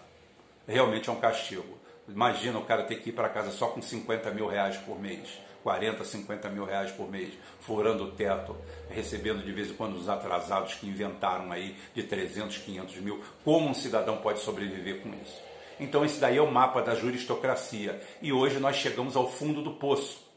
Realmente 0.68 1.08
é 1.08 1.12
um 1.12 1.20
castigo. 1.20 1.78
Imagina 2.08 2.58
o 2.58 2.64
cara 2.64 2.82
ter 2.82 2.96
que 2.96 3.10
ir 3.10 3.12
para 3.12 3.28
casa 3.28 3.50
só 3.50 3.68
com 3.68 3.80
50 3.80 4.30
mil 4.30 4.46
reais 4.46 4.76
por 4.76 5.00
mês. 5.00 5.40
40, 5.62 6.04
50 6.04 6.48
mil 6.48 6.64
reais 6.64 6.90
por 6.90 7.10
mês, 7.10 7.34
furando 7.60 8.04
o 8.04 8.10
teto, 8.12 8.56
recebendo 8.88 9.44
de 9.44 9.52
vez 9.52 9.70
em 9.70 9.74
quando 9.74 9.96
os 9.96 10.08
atrasados 10.08 10.74
que 10.74 10.86
inventaram 10.86 11.52
aí 11.52 11.76
de 11.94 12.02
300, 12.02 12.58
500 12.58 12.96
mil. 12.96 13.22
Como 13.44 13.68
um 13.68 13.74
cidadão 13.74 14.18
pode 14.18 14.40
sobreviver 14.40 15.00
com 15.00 15.10
isso? 15.10 15.49
Então, 15.80 16.04
esse 16.04 16.20
daí 16.20 16.36
é 16.36 16.42
o 16.42 16.50
mapa 16.50 16.82
da 16.82 16.94
juristocracia. 16.94 18.00
E 18.20 18.32
hoje 18.32 18.60
nós 18.60 18.76
chegamos 18.76 19.16
ao 19.16 19.28
fundo 19.28 19.62
do 19.62 19.72
poço. 19.72 20.28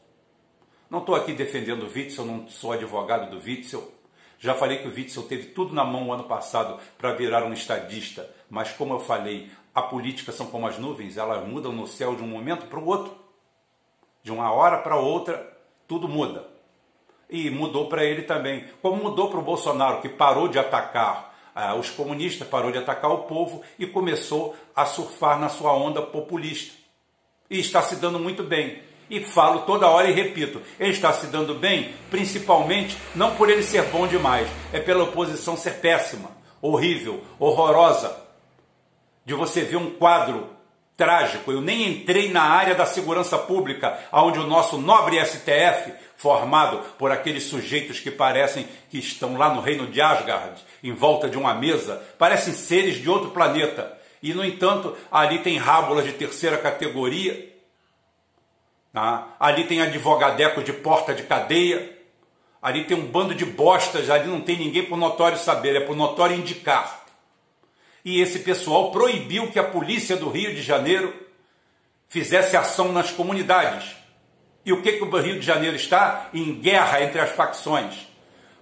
Não 0.90 1.00
estou 1.00 1.14
aqui 1.14 1.32
defendendo 1.32 1.82
o 1.82 1.92
Witzel, 1.92 2.24
não 2.24 2.48
sou 2.48 2.72
advogado 2.72 3.30
do 3.30 3.44
Witzel. 3.44 3.92
Já 4.38 4.54
falei 4.54 4.78
que 4.78 4.88
o 4.88 4.94
Witzel 4.94 5.22
teve 5.24 5.48
tudo 5.48 5.74
na 5.74 5.84
mão 5.84 6.12
ano 6.12 6.24
passado 6.24 6.78
para 6.96 7.12
virar 7.12 7.44
um 7.44 7.52
estadista, 7.52 8.28
mas 8.48 8.72
como 8.72 8.94
eu 8.94 9.00
falei, 9.00 9.50
a 9.74 9.82
política 9.82 10.32
são 10.32 10.46
como 10.46 10.66
as 10.66 10.78
nuvens, 10.78 11.16
elas 11.16 11.46
mudam 11.46 11.72
no 11.72 11.86
céu 11.86 12.14
de 12.14 12.22
um 12.22 12.26
momento 12.26 12.66
para 12.66 12.78
o 12.78 12.86
outro. 12.86 13.14
De 14.22 14.32
uma 14.32 14.52
hora 14.52 14.78
para 14.78 14.96
outra, 14.96 15.52
tudo 15.86 16.08
muda. 16.08 16.46
E 17.28 17.50
mudou 17.50 17.88
para 17.88 18.04
ele 18.04 18.22
também. 18.22 18.64
Como 18.80 19.02
mudou 19.02 19.28
para 19.28 19.40
o 19.40 19.42
Bolsonaro, 19.42 20.00
que 20.00 20.08
parou 20.08 20.48
de 20.48 20.58
atacar 20.58 21.33
ah, 21.54 21.74
os 21.74 21.90
comunistas, 21.90 22.48
parou 22.48 22.72
de 22.72 22.78
atacar 22.78 23.10
o 23.10 23.24
povo 23.24 23.62
e 23.78 23.86
começou 23.86 24.56
a 24.74 24.84
surfar 24.84 25.38
na 25.38 25.48
sua 25.48 25.72
onda 25.72 26.02
populista. 26.02 26.74
E 27.48 27.60
está 27.60 27.80
se 27.82 27.96
dando 27.96 28.18
muito 28.18 28.42
bem. 28.42 28.82
E 29.08 29.20
falo 29.20 29.60
toda 29.60 29.88
hora 29.88 30.08
e 30.08 30.12
repito, 30.12 30.60
ele 30.80 30.90
está 30.90 31.12
se 31.12 31.26
dando 31.26 31.54
bem, 31.54 31.94
principalmente 32.10 32.96
não 33.14 33.36
por 33.36 33.50
ele 33.50 33.62
ser 33.62 33.82
bom 33.84 34.06
demais, 34.06 34.48
é 34.72 34.80
pela 34.80 35.04
oposição 35.04 35.56
ser 35.56 35.74
péssima, 35.74 36.30
horrível, 36.60 37.22
horrorosa. 37.38 38.24
De 39.24 39.34
você 39.34 39.62
ver 39.62 39.76
um 39.76 39.90
quadro 39.90 40.53
trágico. 40.96 41.50
Eu 41.50 41.60
nem 41.60 41.88
entrei 41.88 42.30
na 42.30 42.42
área 42.42 42.74
da 42.74 42.86
segurança 42.86 43.36
pública, 43.38 43.98
onde 44.12 44.38
o 44.38 44.46
nosso 44.46 44.78
nobre 44.78 45.24
STF, 45.24 45.92
formado 46.16 46.78
por 46.98 47.10
aqueles 47.10 47.44
sujeitos 47.44 48.00
que 48.00 48.10
parecem 48.10 48.68
que 48.90 48.98
estão 48.98 49.36
lá 49.36 49.52
no 49.52 49.60
reino 49.60 49.86
de 49.86 50.00
Asgard, 50.00 50.62
em 50.82 50.92
volta 50.92 51.28
de 51.28 51.36
uma 51.36 51.54
mesa, 51.54 52.02
parecem 52.18 52.54
seres 52.54 52.96
de 52.96 53.10
outro 53.10 53.30
planeta. 53.30 53.98
E, 54.22 54.32
no 54.32 54.44
entanto, 54.44 54.96
ali 55.10 55.40
tem 55.40 55.58
rábulas 55.58 56.04
de 56.04 56.12
terceira 56.12 56.56
categoria, 56.56 57.52
tá? 58.92 59.36
ali 59.38 59.64
tem 59.64 59.82
advogadeco 59.82 60.62
de 60.62 60.72
porta 60.72 61.12
de 61.12 61.24
cadeia, 61.24 61.92
ali 62.62 62.84
tem 62.84 62.96
um 62.96 63.04
bando 63.04 63.34
de 63.34 63.44
bostas, 63.44 64.08
ali 64.08 64.28
não 64.28 64.40
tem 64.40 64.56
ninguém 64.56 64.84
por 64.84 64.96
notório 64.96 65.36
saber, 65.36 65.76
é 65.76 65.80
por 65.80 65.94
notório 65.94 66.36
indicar 66.36 67.03
e 68.04 68.20
esse 68.20 68.40
pessoal 68.40 68.90
proibiu 68.90 69.50
que 69.50 69.58
a 69.58 69.64
polícia 69.64 70.16
do 70.16 70.28
Rio 70.28 70.54
de 70.54 70.60
Janeiro 70.60 71.14
fizesse 72.08 72.56
ação 72.56 72.92
nas 72.92 73.10
comunidades. 73.10 73.96
E 74.64 74.72
o 74.72 74.82
que, 74.82 74.92
que 74.92 75.04
o 75.04 75.20
Rio 75.20 75.40
de 75.40 75.46
Janeiro 75.46 75.76
está? 75.76 76.28
Em 76.32 76.54
guerra 76.54 77.02
entre 77.02 77.20
as 77.20 77.30
facções. 77.30 77.94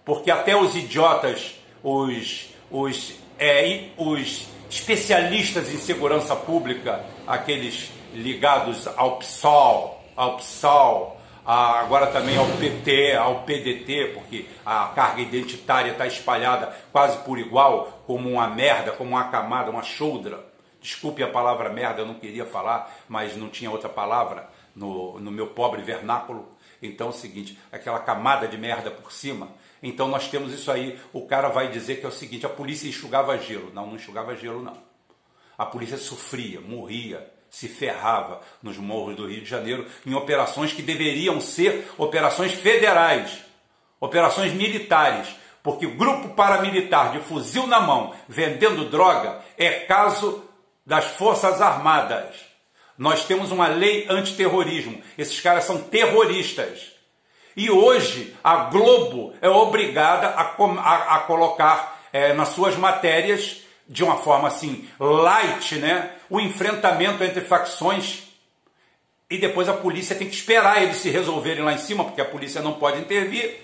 Porque 0.04 0.30
até 0.30 0.56
os 0.56 0.76
idiotas, 0.76 1.56
os, 1.82 2.50
os, 2.70 3.14
é, 3.38 3.88
os 3.96 4.46
especialistas 4.70 5.72
em 5.72 5.78
segurança 5.78 6.34
pública, 6.34 7.04
aqueles 7.26 7.90
ligados 8.14 8.86
ao 8.96 9.18
PSOL, 9.18 10.02
ao 10.16 10.36
PSOL, 10.36 11.20
agora 11.44 12.06
também 12.08 12.36
ao 12.36 12.46
PT, 12.46 13.14
ao 13.14 13.42
PDT, 13.42 14.12
porque 14.14 14.46
a 14.64 14.86
carga 14.94 15.20
identitária 15.20 15.92
está 15.92 16.06
espalhada 16.06 16.74
quase 16.92 17.18
por 17.18 17.38
igual, 17.38 18.02
como 18.06 18.30
uma 18.30 18.46
merda, 18.46 18.92
como 18.92 19.10
uma 19.10 19.24
camada, 19.24 19.70
uma 19.70 19.82
choudra. 19.82 20.44
Desculpe 20.80 21.22
a 21.22 21.28
palavra 21.28 21.68
merda, 21.68 22.00
eu 22.00 22.06
não 22.06 22.14
queria 22.14 22.44
falar, 22.44 22.92
mas 23.08 23.36
não 23.36 23.48
tinha 23.48 23.70
outra 23.70 23.88
palavra 23.88 24.48
no, 24.74 25.18
no 25.20 25.30
meu 25.30 25.48
pobre 25.48 25.82
vernáculo. 25.82 26.48
Então 26.82 27.08
é 27.08 27.10
o 27.10 27.12
seguinte, 27.12 27.58
aquela 27.70 28.00
camada 28.00 28.48
de 28.48 28.58
merda 28.58 28.90
por 28.90 29.12
cima. 29.12 29.48
Então 29.82 30.08
nós 30.08 30.28
temos 30.28 30.52
isso 30.52 30.70
aí, 30.70 30.98
o 31.12 31.26
cara 31.26 31.48
vai 31.48 31.68
dizer 31.70 32.00
que 32.00 32.06
é 32.06 32.08
o 32.08 32.12
seguinte, 32.12 32.46
a 32.46 32.48
polícia 32.48 32.88
enxugava 32.88 33.38
gelo. 33.38 33.72
Não, 33.72 33.86
não 33.86 33.96
enxugava 33.96 34.36
gelo 34.36 34.62
não. 34.62 34.76
A 35.56 35.66
polícia 35.66 35.96
sofria, 35.96 36.60
morria, 36.60 37.30
se 37.52 37.68
ferrava 37.68 38.40
nos 38.62 38.78
morros 38.78 39.14
do 39.14 39.28
Rio 39.28 39.42
de 39.42 39.48
Janeiro 39.48 39.86
em 40.06 40.14
operações 40.14 40.72
que 40.72 40.80
deveriam 40.80 41.38
ser 41.38 41.86
operações 41.98 42.52
federais, 42.54 43.44
operações 44.00 44.54
militares, 44.54 45.28
porque 45.62 45.86
grupo 45.86 46.30
paramilitar 46.30 47.12
de 47.12 47.20
fuzil 47.20 47.66
na 47.66 47.78
mão 47.78 48.14
vendendo 48.26 48.88
droga 48.88 49.40
é 49.58 49.70
caso 49.80 50.42
das 50.84 51.04
Forças 51.04 51.60
Armadas. 51.60 52.34
Nós 52.96 53.24
temos 53.26 53.52
uma 53.52 53.68
lei 53.68 54.06
antiterrorismo. 54.08 55.02
Esses 55.16 55.38
caras 55.38 55.64
são 55.64 55.78
terroristas. 55.82 56.92
E 57.54 57.70
hoje 57.70 58.34
a 58.42 58.64
Globo 58.64 59.34
é 59.42 59.48
obrigada 59.48 60.28
a, 60.28 60.54
a, 60.56 61.16
a 61.16 61.18
colocar 61.20 62.00
é, 62.12 62.32
nas 62.32 62.48
suas 62.48 62.76
matérias 62.76 63.62
de 63.88 64.02
uma 64.04 64.16
forma 64.16 64.48
assim 64.48 64.88
light, 64.98 65.76
né? 65.76 66.12
O 66.30 66.40
enfrentamento 66.40 67.22
entre 67.22 67.40
facções 67.40 68.24
e 69.28 69.38
depois 69.38 69.68
a 69.68 69.72
polícia 69.72 70.14
tem 70.14 70.28
que 70.28 70.34
esperar 70.34 70.82
eles 70.82 70.96
se 70.96 71.08
resolverem 71.08 71.64
lá 71.64 71.72
em 71.72 71.78
cima, 71.78 72.04
porque 72.04 72.20
a 72.20 72.24
polícia 72.24 72.60
não 72.60 72.74
pode 72.74 73.00
intervir. 73.00 73.62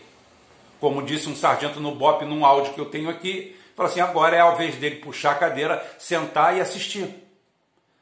Como 0.80 1.02
disse 1.02 1.28
um 1.28 1.36
sargento 1.36 1.80
no 1.80 1.94
BOP 1.94 2.24
num 2.24 2.44
áudio 2.44 2.72
que 2.72 2.80
eu 2.80 2.86
tenho 2.86 3.10
aqui, 3.10 3.56
falou 3.76 3.90
assim: 3.90 4.00
agora 4.00 4.36
é 4.36 4.40
a 4.40 4.50
vez 4.52 4.76
dele 4.76 4.96
puxar 4.96 5.32
a 5.32 5.34
cadeira, 5.34 5.84
sentar 5.98 6.56
e 6.56 6.60
assistir 6.60 7.27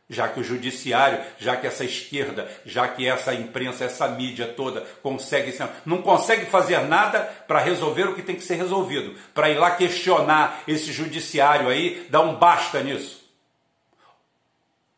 já 0.08 0.28
que 0.28 0.38
o 0.38 0.44
judiciário, 0.44 1.24
já 1.38 1.56
que 1.56 1.66
essa 1.66 1.84
esquerda, 1.84 2.48
já 2.64 2.86
que 2.86 3.06
essa 3.06 3.34
imprensa, 3.34 3.84
essa 3.84 4.06
mídia 4.08 4.46
toda 4.46 4.82
consegue 5.02 5.56
não 5.84 6.00
consegue 6.00 6.46
fazer 6.46 6.80
nada 6.82 7.20
para 7.46 7.58
resolver 7.58 8.04
o 8.04 8.14
que 8.14 8.22
tem 8.22 8.36
que 8.36 8.42
ser 8.42 8.54
resolvido, 8.54 9.18
para 9.34 9.50
ir 9.50 9.58
lá 9.58 9.72
questionar 9.72 10.62
esse 10.66 10.92
judiciário 10.92 11.68
aí, 11.68 12.06
dar 12.08 12.20
um 12.20 12.36
basta 12.36 12.82
nisso. 12.82 13.24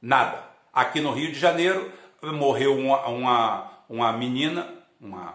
Nada. 0.00 0.47
Aqui 0.73 1.00
no 1.00 1.12
Rio 1.12 1.33
de 1.33 1.38
Janeiro 1.38 1.91
morreu 2.23 2.77
uma, 2.77 3.07
uma, 3.07 3.73
uma 3.88 4.12
menina, 4.12 4.69
uma, 5.00 5.35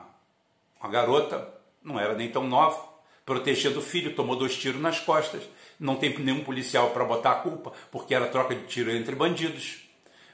uma 0.80 0.90
garota, 0.90 1.50
não 1.84 2.00
era 2.00 2.14
nem 2.14 2.30
tão 2.30 2.48
nova, 2.48 2.80
protegendo 3.26 3.80
o 3.80 3.84
filho, 3.84 4.16
tomou 4.16 4.36
dois 4.36 4.56
tiros 4.56 4.80
nas 4.80 5.00
costas 5.00 5.44
não 5.84 5.98
tem 5.98 6.18
nenhum 6.18 6.44
policial 6.44 6.92
para 6.92 7.04
botar 7.04 7.32
a 7.32 7.36
culpa, 7.36 7.74
porque 7.92 8.16
era 8.16 8.28
troca 8.28 8.56
de 8.56 8.66
tiro 8.66 8.90
entre 8.90 9.16
bandidos. 9.16 9.84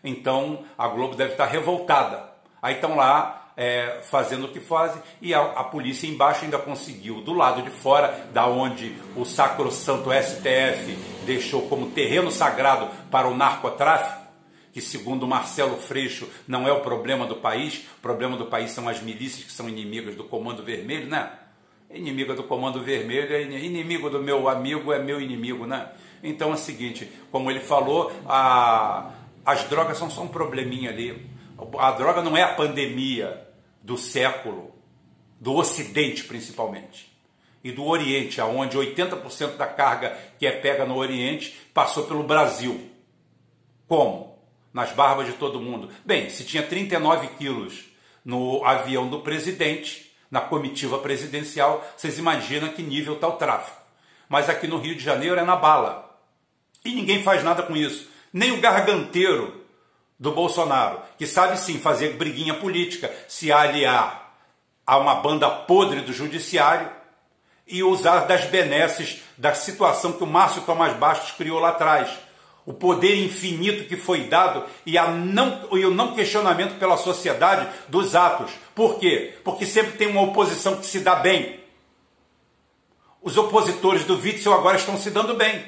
Então 0.03 0.63
a 0.77 0.87
Globo 0.87 1.15
deve 1.15 1.31
estar 1.31 1.47
revoltada. 1.47 2.29
Aí 2.61 2.75
estão 2.75 2.95
lá 2.95 3.51
é, 3.57 3.99
fazendo 4.03 4.45
o 4.45 4.49
que 4.49 4.59
fazem 4.59 5.01
e 5.21 5.33
a, 5.33 5.41
a, 5.41 5.63
polícia 5.63 6.07
embaixo 6.07 6.45
ainda 6.45 6.57
conseguiu, 6.57 7.21
do 7.21 7.33
lado 7.33 7.61
de 7.63 7.69
fora, 7.69 8.27
da 8.31 8.47
onde 8.47 8.95
o 9.15 9.25
sacrosanto 9.25 10.11
STF 10.11 10.97
deixou 11.25 11.67
como 11.67 11.89
terreno 11.89 12.31
sagrado 12.31 12.89
para 13.09 13.27
o 13.27 13.35
narcotráfico, 13.35 14.27
que 14.71 14.79
segundo 14.79 15.27
Marcelo 15.27 15.77
Freixo 15.77 16.29
não 16.47 16.67
é 16.67 16.71
o 16.71 16.81
problema 16.81 17.25
do 17.25 17.37
país, 17.37 17.85
o 17.97 18.01
problema 18.01 18.37
do 18.37 18.45
país 18.45 18.71
são 18.71 18.87
as 18.87 19.01
milícias 19.01 19.45
que 19.45 19.51
são 19.51 19.67
inimigas 19.67 20.15
do 20.15 20.23
Comando 20.23 20.63
Vermelho, 20.63 21.07
né? 21.07 21.29
Inimiga 21.91 22.35
do 22.35 22.43
Comando 22.43 22.83
Vermelho 22.83 23.33
é 23.33 23.41
inimigo 23.41 24.11
do 24.11 24.21
meu 24.21 24.47
amigo, 24.47 24.93
é 24.93 24.99
meu 24.99 25.19
inimigo, 25.19 25.65
né? 25.65 25.89
Então 26.21 26.51
é 26.51 26.53
o 26.53 26.57
seguinte, 26.57 27.09
como 27.31 27.49
ele 27.49 27.61
falou, 27.61 28.11
a, 28.27 29.11
as 29.43 29.63
drogas 29.63 29.97
são 29.97 30.09
só 30.09 30.21
um 30.21 30.27
probleminha 30.27 30.91
ali. 30.91 31.27
A 31.79 31.91
droga 31.91 32.21
não 32.21 32.37
é 32.37 32.43
a 32.43 32.53
pandemia 32.53 33.47
do 33.81 33.97
século, 33.97 34.71
do 35.39 35.55
Ocidente 35.55 36.25
principalmente, 36.25 37.11
e 37.63 37.71
do 37.71 37.85
Oriente, 37.85 38.39
aonde 38.39 38.77
80% 38.77 39.57
da 39.57 39.65
carga 39.65 40.15
que 40.37 40.45
é 40.45 40.51
pega 40.51 40.85
no 40.85 40.95
Oriente 40.95 41.57
passou 41.73 42.05
pelo 42.05 42.23
Brasil. 42.23 42.87
Como? 43.87 44.37
Nas 44.71 44.91
barbas 44.91 45.25
de 45.25 45.33
todo 45.33 45.59
mundo. 45.59 45.89
Bem, 46.05 46.29
se 46.29 46.45
tinha 46.45 46.61
39 46.61 47.29
quilos 47.29 47.85
no 48.23 48.63
avião 48.63 49.09
do 49.09 49.21
presidente, 49.21 50.08
na 50.29 50.41
comitiva 50.41 50.99
presidencial, 50.99 51.85
vocês 51.97 52.17
imaginam 52.17 52.69
que 52.69 52.83
nível 52.83 53.15
está 53.15 53.27
o 53.27 53.33
tráfico. 53.33 53.77
Mas 54.27 54.47
aqui 54.47 54.67
no 54.67 54.77
Rio 54.77 54.95
de 54.95 55.03
Janeiro 55.03 55.39
é 55.39 55.43
na 55.43 55.55
bala. 55.55 56.17
E 56.85 56.93
ninguém 56.93 57.23
faz 57.23 57.43
nada 57.43 57.63
com 57.63 57.75
isso. 57.75 58.07
Nem 58.31 58.51
o 58.51 58.61
garganteiro 58.61 59.65
do 60.19 60.31
Bolsonaro, 60.31 61.01
que 61.17 61.25
sabe 61.25 61.57
sim 61.57 61.79
fazer 61.79 62.13
briguinha 62.13 62.53
política, 62.53 63.11
se 63.27 63.51
aliar 63.51 64.35
a 64.85 64.97
uma 64.97 65.15
banda 65.15 65.49
podre 65.49 66.01
do 66.01 66.11
judiciário 66.11 66.89
e 67.65 67.83
usar 67.83 68.25
das 68.25 68.45
benesses 68.45 69.21
da 69.37 69.53
situação 69.53 70.13
que 70.13 70.23
o 70.23 70.27
Márcio 70.27 70.63
Tomás 70.63 70.95
Bastos 70.97 71.31
criou 71.31 71.59
lá 71.59 71.69
atrás. 71.69 72.09
O 72.69 72.73
poder 72.73 73.15
infinito 73.15 73.85
que 73.85 73.97
foi 73.97 74.25
dado 74.25 74.63
e, 74.85 74.95
a 74.95 75.07
não, 75.07 75.67
e 75.71 75.83
o 75.83 75.89
não 75.89 76.13
questionamento 76.13 76.77
pela 76.77 76.97
sociedade 76.97 77.67
dos 77.87 78.15
atos. 78.15 78.51
Por 78.75 78.99
quê? 78.99 79.33
Porque 79.43 79.65
sempre 79.65 79.93
tem 79.93 80.07
uma 80.07 80.21
oposição 80.21 80.75
que 80.75 80.85
se 80.85 80.99
dá 80.99 81.15
bem. 81.15 81.59
Os 83.23 83.35
opositores 83.37 84.05
do 84.05 84.13
Witzel 84.13 84.53
agora 84.53 84.77
estão 84.77 84.99
se 84.99 85.09
dando 85.09 85.33
bem. 85.33 85.65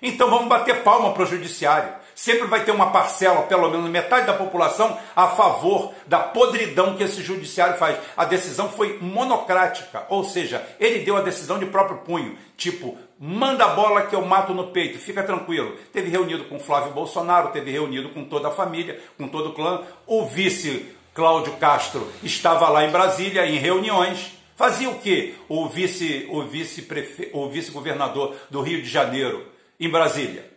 Então 0.00 0.30
vamos 0.30 0.48
bater 0.48 0.82
palma 0.82 1.12
para 1.12 1.24
o 1.24 1.26
judiciário. 1.26 1.92
Sempre 2.14 2.46
vai 2.46 2.64
ter 2.64 2.72
uma 2.72 2.90
parcela, 2.90 3.42
pelo 3.42 3.68
menos 3.70 3.90
metade 3.90 4.26
da 4.26 4.32
população, 4.32 4.98
a 5.14 5.28
favor 5.28 5.92
da 6.06 6.20
podridão 6.20 6.96
que 6.96 7.02
esse 7.02 7.22
judiciário 7.22 7.76
faz. 7.76 7.98
A 8.16 8.24
decisão 8.24 8.70
foi 8.70 8.98
monocrática, 8.98 10.06
ou 10.08 10.24
seja, 10.24 10.66
ele 10.80 11.04
deu 11.04 11.18
a 11.18 11.22
decisão 11.22 11.58
de 11.58 11.66
próprio 11.66 11.98
punho. 11.98 12.38
Tipo, 12.56 12.96
manda 13.22 13.66
a 13.66 13.74
bola 13.74 14.06
que 14.06 14.14
eu 14.14 14.24
mato 14.24 14.54
no 14.54 14.68
peito, 14.68 14.98
fica 14.98 15.22
tranquilo. 15.22 15.76
Teve 15.92 16.08
reunido 16.08 16.44
com 16.44 16.58
Flávio 16.58 16.94
Bolsonaro, 16.94 17.50
teve 17.50 17.70
reunido 17.70 18.08
com 18.08 18.24
toda 18.24 18.48
a 18.48 18.50
família, 18.50 18.98
com 19.18 19.28
todo 19.28 19.50
o 19.50 19.52
clã. 19.52 19.82
O 20.06 20.24
vice 20.24 20.96
Cláudio 21.12 21.52
Castro 21.58 22.10
estava 22.22 22.70
lá 22.70 22.82
em 22.86 22.90
Brasília 22.90 23.44
em 23.44 23.58
reuniões. 23.58 24.32
Fazia 24.56 24.88
o 24.88 24.98
quê? 24.98 25.34
O 25.50 25.68
vice, 25.68 26.26
o 26.30 26.42
vice, 26.44 26.88
o 27.34 27.48
vice-governador 27.50 28.34
do 28.48 28.62
Rio 28.62 28.80
de 28.80 28.88
Janeiro 28.88 29.46
em 29.78 29.90
Brasília. 29.90 30.50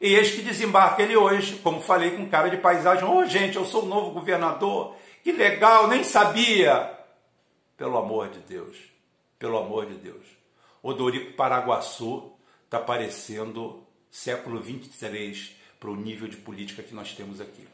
E 0.00 0.14
eis 0.14 0.30
que 0.30 0.42
desembarca 0.42 1.02
ele 1.02 1.16
hoje, 1.16 1.56
como 1.64 1.80
falei, 1.80 2.12
com 2.12 2.28
cara 2.28 2.48
de 2.48 2.58
paisagem. 2.58 3.04
Ô 3.04 3.18
oh, 3.18 3.26
gente, 3.26 3.56
eu 3.56 3.64
sou 3.64 3.82
o 3.82 3.86
novo 3.86 4.12
governador, 4.12 4.94
que 5.24 5.32
legal, 5.32 5.88
nem 5.88 6.04
sabia. 6.04 6.92
Pelo 7.76 7.96
amor 7.98 8.28
de 8.28 8.38
Deus, 8.40 8.76
pelo 9.36 9.58
amor 9.58 9.86
de 9.86 9.94
Deus. 9.94 10.43
Odorico 10.84 11.32
Paraguaçu 11.32 12.30
está 12.66 12.78
parecendo 12.78 13.82
século 14.10 14.60
23 14.60 15.56
para 15.80 15.90
o 15.90 15.96
nível 15.96 16.28
de 16.28 16.36
política 16.36 16.82
que 16.82 16.94
nós 16.94 17.14
temos 17.14 17.40
aqui. 17.40 17.66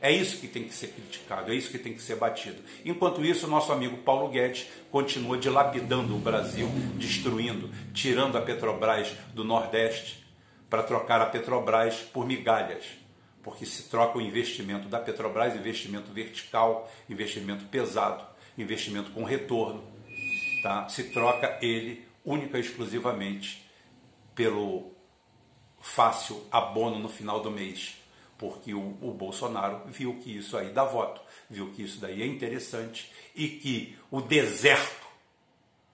É 0.00 0.12
isso 0.12 0.38
que 0.38 0.46
tem 0.46 0.62
que 0.62 0.72
ser 0.72 0.88
criticado, 0.88 1.50
é 1.50 1.54
isso 1.56 1.68
que 1.68 1.78
tem 1.78 1.94
que 1.94 2.00
ser 2.00 2.14
batido. 2.14 2.62
Enquanto 2.84 3.24
isso, 3.24 3.48
nosso 3.48 3.72
amigo 3.72 3.96
Paulo 3.98 4.28
Guedes 4.28 4.68
continua 4.88 5.36
dilapidando 5.36 6.14
o 6.14 6.18
Brasil, 6.20 6.68
destruindo, 6.94 7.70
tirando 7.92 8.38
a 8.38 8.40
Petrobras 8.40 9.08
do 9.32 9.42
Nordeste, 9.42 10.24
para 10.70 10.84
trocar 10.84 11.20
a 11.20 11.26
Petrobras 11.26 11.96
por 11.96 12.24
migalhas, 12.24 12.84
porque 13.42 13.66
se 13.66 13.88
troca 13.88 14.16
o 14.16 14.22
investimento 14.22 14.86
da 14.86 15.00
Petrobras, 15.00 15.56
investimento 15.56 16.12
vertical, 16.12 16.88
investimento 17.10 17.64
pesado, 17.64 18.24
investimento 18.56 19.10
com 19.10 19.24
retorno, 19.24 19.82
tá? 20.62 20.88
se 20.88 21.10
troca 21.10 21.58
ele 21.60 22.13
única 22.24 22.58
e 22.58 22.60
exclusivamente 22.60 23.68
pelo 24.34 24.92
fácil 25.80 26.46
abono 26.50 26.98
no 26.98 27.08
final 27.08 27.40
do 27.40 27.50
mês, 27.50 27.96
porque 28.38 28.72
o, 28.72 28.96
o 29.00 29.12
Bolsonaro 29.12 29.82
viu 29.86 30.18
que 30.18 30.36
isso 30.36 30.56
aí 30.56 30.70
dá 30.70 30.84
voto, 30.84 31.20
viu 31.48 31.70
que 31.70 31.82
isso 31.82 32.00
daí 32.00 32.22
é 32.22 32.26
interessante 32.26 33.12
e 33.34 33.48
que 33.48 33.98
o 34.10 34.20
deserto, 34.20 35.06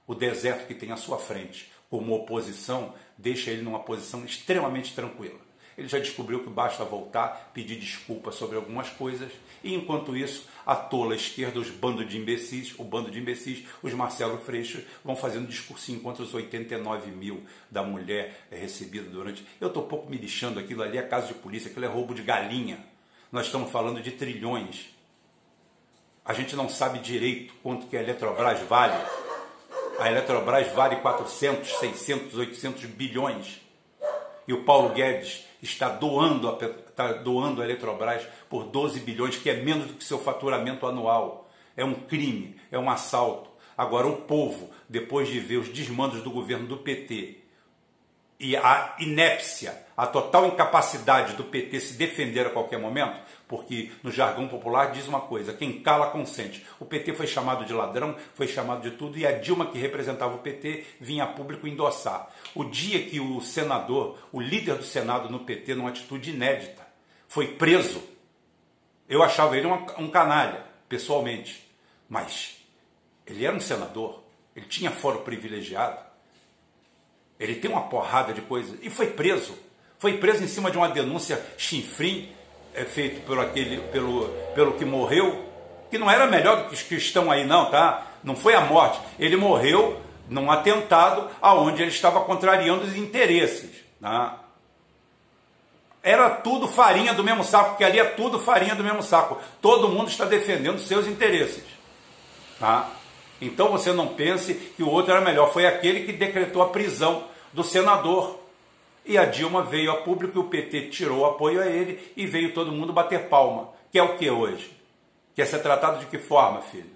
o 0.06 0.14
deserto 0.14 0.66
que 0.66 0.74
tem 0.74 0.92
à 0.92 0.96
sua 0.96 1.18
frente 1.18 1.70
como 1.90 2.14
oposição, 2.14 2.94
deixa 3.18 3.50
ele 3.50 3.62
numa 3.62 3.80
posição 3.80 4.24
extremamente 4.24 4.94
tranquila. 4.94 5.40
Ele 5.80 5.88
já 5.88 5.98
descobriu 5.98 6.40
que 6.40 6.50
basta 6.50 6.84
voltar, 6.84 7.50
pedir 7.54 7.76
desculpa 7.76 8.30
sobre 8.30 8.56
algumas 8.56 8.90
coisas, 8.90 9.32
e 9.64 9.74
enquanto 9.74 10.14
isso, 10.14 10.46
a 10.66 10.76
tola 10.76 11.14
esquerda, 11.14 11.58
os 11.58 11.70
bandos 11.70 12.06
de 12.06 12.18
imbecis, 12.18 12.78
o 12.78 12.84
bando 12.84 13.10
de 13.10 13.18
imbecis, 13.18 13.64
os 13.82 13.94
Marcelo 13.94 14.36
Freixo, 14.36 14.82
vão 15.02 15.16
fazendo 15.16 15.48
discursinho 15.48 16.00
contra 16.00 16.22
os 16.22 16.34
89 16.34 17.10
mil 17.10 17.42
da 17.70 17.82
mulher 17.82 18.46
recebida 18.50 19.08
durante. 19.08 19.42
Eu 19.58 19.68
estou 19.68 19.84
pouco 19.84 20.10
me 20.10 20.18
lixando, 20.18 20.60
aquilo 20.60 20.82
ali 20.82 20.98
é 20.98 21.02
caso 21.02 21.28
de 21.28 21.34
polícia, 21.34 21.70
aquilo 21.70 21.86
é 21.86 21.88
roubo 21.88 22.14
de 22.14 22.22
galinha. 22.22 22.84
Nós 23.32 23.46
estamos 23.46 23.70
falando 23.70 24.02
de 24.02 24.10
trilhões. 24.10 24.90
A 26.22 26.34
gente 26.34 26.54
não 26.54 26.68
sabe 26.68 26.98
direito 26.98 27.54
quanto 27.62 27.86
que 27.86 27.96
a 27.96 28.02
Eletrobras 28.02 28.60
vale 28.68 28.96
a 29.98 30.10
Eletrobras 30.10 30.72
vale 30.72 30.96
400, 30.96 31.78
600, 31.78 32.34
800 32.34 32.84
bilhões. 32.86 33.60
E 34.46 34.52
o 34.52 34.64
Paulo 34.64 34.90
Guedes 34.90 35.46
está 35.62 35.88
doando 35.88 36.48
a, 36.48 36.54
está 36.54 37.12
doando 37.12 37.62
a 37.62 37.64
Eletrobras 37.64 38.26
por 38.48 38.64
12 38.64 39.00
bilhões, 39.00 39.36
que 39.36 39.50
é 39.50 39.56
menos 39.56 39.86
do 39.86 39.94
que 39.94 40.04
seu 40.04 40.18
faturamento 40.18 40.86
anual. 40.86 41.48
É 41.76 41.84
um 41.84 41.94
crime, 41.94 42.56
é 42.70 42.78
um 42.78 42.90
assalto. 42.90 43.50
Agora, 43.76 44.06
o 44.06 44.22
povo, 44.22 44.70
depois 44.88 45.28
de 45.28 45.40
ver 45.40 45.56
os 45.56 45.68
desmandos 45.68 46.22
do 46.22 46.30
governo 46.30 46.66
do 46.66 46.78
PT 46.78 47.38
e 48.38 48.56
a 48.56 48.96
inépcia, 48.98 49.86
a 49.94 50.06
total 50.06 50.46
incapacidade 50.46 51.34
do 51.34 51.44
PT 51.44 51.78
se 51.78 51.94
defender 51.94 52.46
a 52.46 52.50
qualquer 52.50 52.78
momento, 52.78 53.20
porque 53.50 53.90
no 54.04 54.12
jargão 54.12 54.46
popular 54.46 54.92
diz 54.92 55.08
uma 55.08 55.22
coisa: 55.22 55.52
quem 55.52 55.82
cala 55.82 56.10
consente. 56.10 56.64
O 56.78 56.84
PT 56.84 57.14
foi 57.14 57.26
chamado 57.26 57.64
de 57.64 57.72
ladrão, 57.72 58.16
foi 58.32 58.46
chamado 58.46 58.88
de 58.88 58.96
tudo, 58.96 59.18
e 59.18 59.26
a 59.26 59.32
Dilma, 59.32 59.66
que 59.66 59.76
representava 59.76 60.36
o 60.36 60.38
PT, 60.38 60.84
vinha 61.00 61.24
a 61.24 61.26
público 61.26 61.66
endossar. 61.66 62.30
O 62.54 62.62
dia 62.62 63.02
que 63.02 63.18
o 63.18 63.40
senador, 63.40 64.16
o 64.30 64.40
líder 64.40 64.76
do 64.76 64.84
Senado 64.84 65.28
no 65.28 65.40
PT, 65.40 65.74
numa 65.74 65.88
atitude 65.88 66.30
inédita, 66.30 66.86
foi 67.26 67.48
preso, 67.48 68.00
eu 69.08 69.20
achava 69.20 69.58
ele 69.58 69.66
um 69.66 70.08
canalha, 70.08 70.64
pessoalmente, 70.88 71.68
mas 72.08 72.56
ele 73.26 73.44
era 73.44 73.56
um 73.56 73.60
senador, 73.60 74.22
ele 74.54 74.66
tinha 74.66 74.92
foro 74.92 75.22
privilegiado, 75.22 75.98
ele 77.38 77.56
tem 77.56 77.68
uma 77.68 77.88
porrada 77.88 78.32
de 78.32 78.42
coisas, 78.42 78.78
e 78.80 78.88
foi 78.88 79.08
preso. 79.08 79.58
Foi 79.98 80.16
preso 80.16 80.42
em 80.42 80.48
cima 80.48 80.70
de 80.70 80.78
uma 80.78 80.88
denúncia 80.88 81.44
chinfrim 81.58 82.32
é 82.74 82.84
feito 82.84 83.20
por 83.26 83.38
aquele, 83.38 83.78
pelo, 83.88 84.28
pelo 84.54 84.72
que 84.74 84.84
morreu, 84.84 85.44
que 85.90 85.98
não 85.98 86.10
era 86.10 86.26
melhor 86.26 86.62
do 86.62 86.68
que 86.68 86.74
os 86.74 86.82
que 86.82 86.94
estão 86.94 87.30
aí, 87.30 87.44
não, 87.44 87.70
tá? 87.70 88.06
Não 88.22 88.36
foi 88.36 88.54
a 88.54 88.60
morte. 88.60 89.00
Ele 89.18 89.36
morreu 89.36 90.00
num 90.28 90.50
atentado 90.50 91.28
aonde 91.42 91.82
ele 91.82 91.90
estava 91.90 92.20
contrariando 92.20 92.84
os 92.84 92.96
interesses. 92.96 93.70
Tá? 94.00 94.38
Era 96.02 96.30
tudo 96.30 96.68
farinha 96.68 97.12
do 97.12 97.24
mesmo 97.24 97.42
saco, 97.42 97.70
porque 97.70 97.84
ali 97.84 97.98
é 97.98 98.04
tudo 98.04 98.38
farinha 98.38 98.74
do 98.74 98.84
mesmo 98.84 99.02
saco. 99.02 99.38
Todo 99.60 99.88
mundo 99.88 100.08
está 100.08 100.24
defendendo 100.24 100.78
seus 100.78 101.06
interesses. 101.06 101.64
Tá? 102.58 102.88
Então 103.40 103.70
você 103.70 103.92
não 103.92 104.08
pense 104.08 104.54
que 104.54 104.82
o 104.82 104.88
outro 104.88 105.12
era 105.12 105.20
melhor. 105.20 105.52
Foi 105.52 105.66
aquele 105.66 106.04
que 106.04 106.12
decretou 106.12 106.62
a 106.62 106.68
prisão 106.68 107.24
do 107.52 107.64
senador 107.64 108.39
e 109.04 109.16
a 109.18 109.24
Dilma 109.24 109.62
veio 109.62 109.90
a 109.90 110.02
público 110.02 110.38
e 110.38 110.40
o 110.40 110.48
PT 110.48 110.88
tirou 110.90 111.20
o 111.20 111.26
apoio 111.26 111.60
a 111.60 111.66
ele 111.66 112.12
e 112.16 112.26
veio 112.26 112.52
todo 112.52 112.72
mundo 112.72 112.92
bater 112.92 113.28
palma. 113.28 113.70
Que 113.90 113.98
é 113.98 114.02
o 114.02 114.16
que 114.16 114.30
hoje? 114.30 114.70
Quer 115.34 115.46
ser 115.46 115.60
tratado 115.60 116.00
de 116.00 116.06
que 116.06 116.18
forma, 116.18 116.60
filho? 116.60 116.90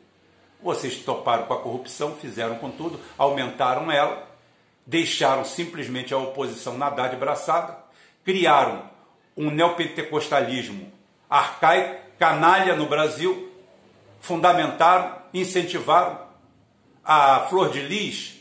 Vocês 0.62 0.96
toparam 0.96 1.44
com 1.44 1.54
a 1.54 1.60
corrupção, 1.60 2.14
fizeram 2.14 2.56
com 2.56 2.70
tudo, 2.70 3.00
aumentaram 3.18 3.90
ela, 3.90 4.28
deixaram 4.86 5.44
simplesmente 5.44 6.14
a 6.14 6.18
oposição 6.18 6.78
nadar 6.78 7.10
de 7.10 7.16
braçada, 7.16 7.76
criaram 8.24 8.88
um 9.36 9.50
neopentecostalismo 9.50 10.92
arcaico, 11.28 12.00
canalha 12.18 12.76
no 12.76 12.86
Brasil, 12.86 13.52
fundamentaram, 14.20 15.16
incentivaram 15.34 16.18
a 17.04 17.40
Flor 17.50 17.70
de 17.70 17.80
Lis, 17.80 18.33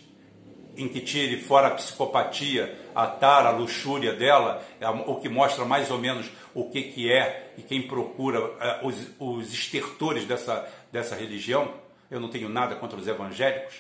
em 0.75 0.87
que 0.87 1.01
tire 1.01 1.39
fora 1.41 1.67
a 1.67 1.71
psicopatia, 1.71 2.77
a 2.95 3.05
tara, 3.07 3.49
a 3.49 3.51
luxúria 3.51 4.13
dela, 4.13 4.63
é 4.79 4.89
o 4.89 5.15
que 5.15 5.29
mostra 5.29 5.65
mais 5.65 5.91
ou 5.91 5.97
menos 5.97 6.29
o 6.53 6.69
que, 6.69 6.83
que 6.83 7.11
é 7.11 7.53
e 7.57 7.61
quem 7.61 7.81
procura 7.83 8.39
é, 8.59 8.79
os, 8.83 8.95
os 9.19 9.53
estertores 9.53 10.25
dessa, 10.25 10.67
dessa 10.91 11.15
religião. 11.15 11.73
Eu 12.09 12.19
não 12.19 12.29
tenho 12.29 12.49
nada 12.49 12.75
contra 12.75 12.97
os 12.97 13.07
evangélicos, 13.07 13.75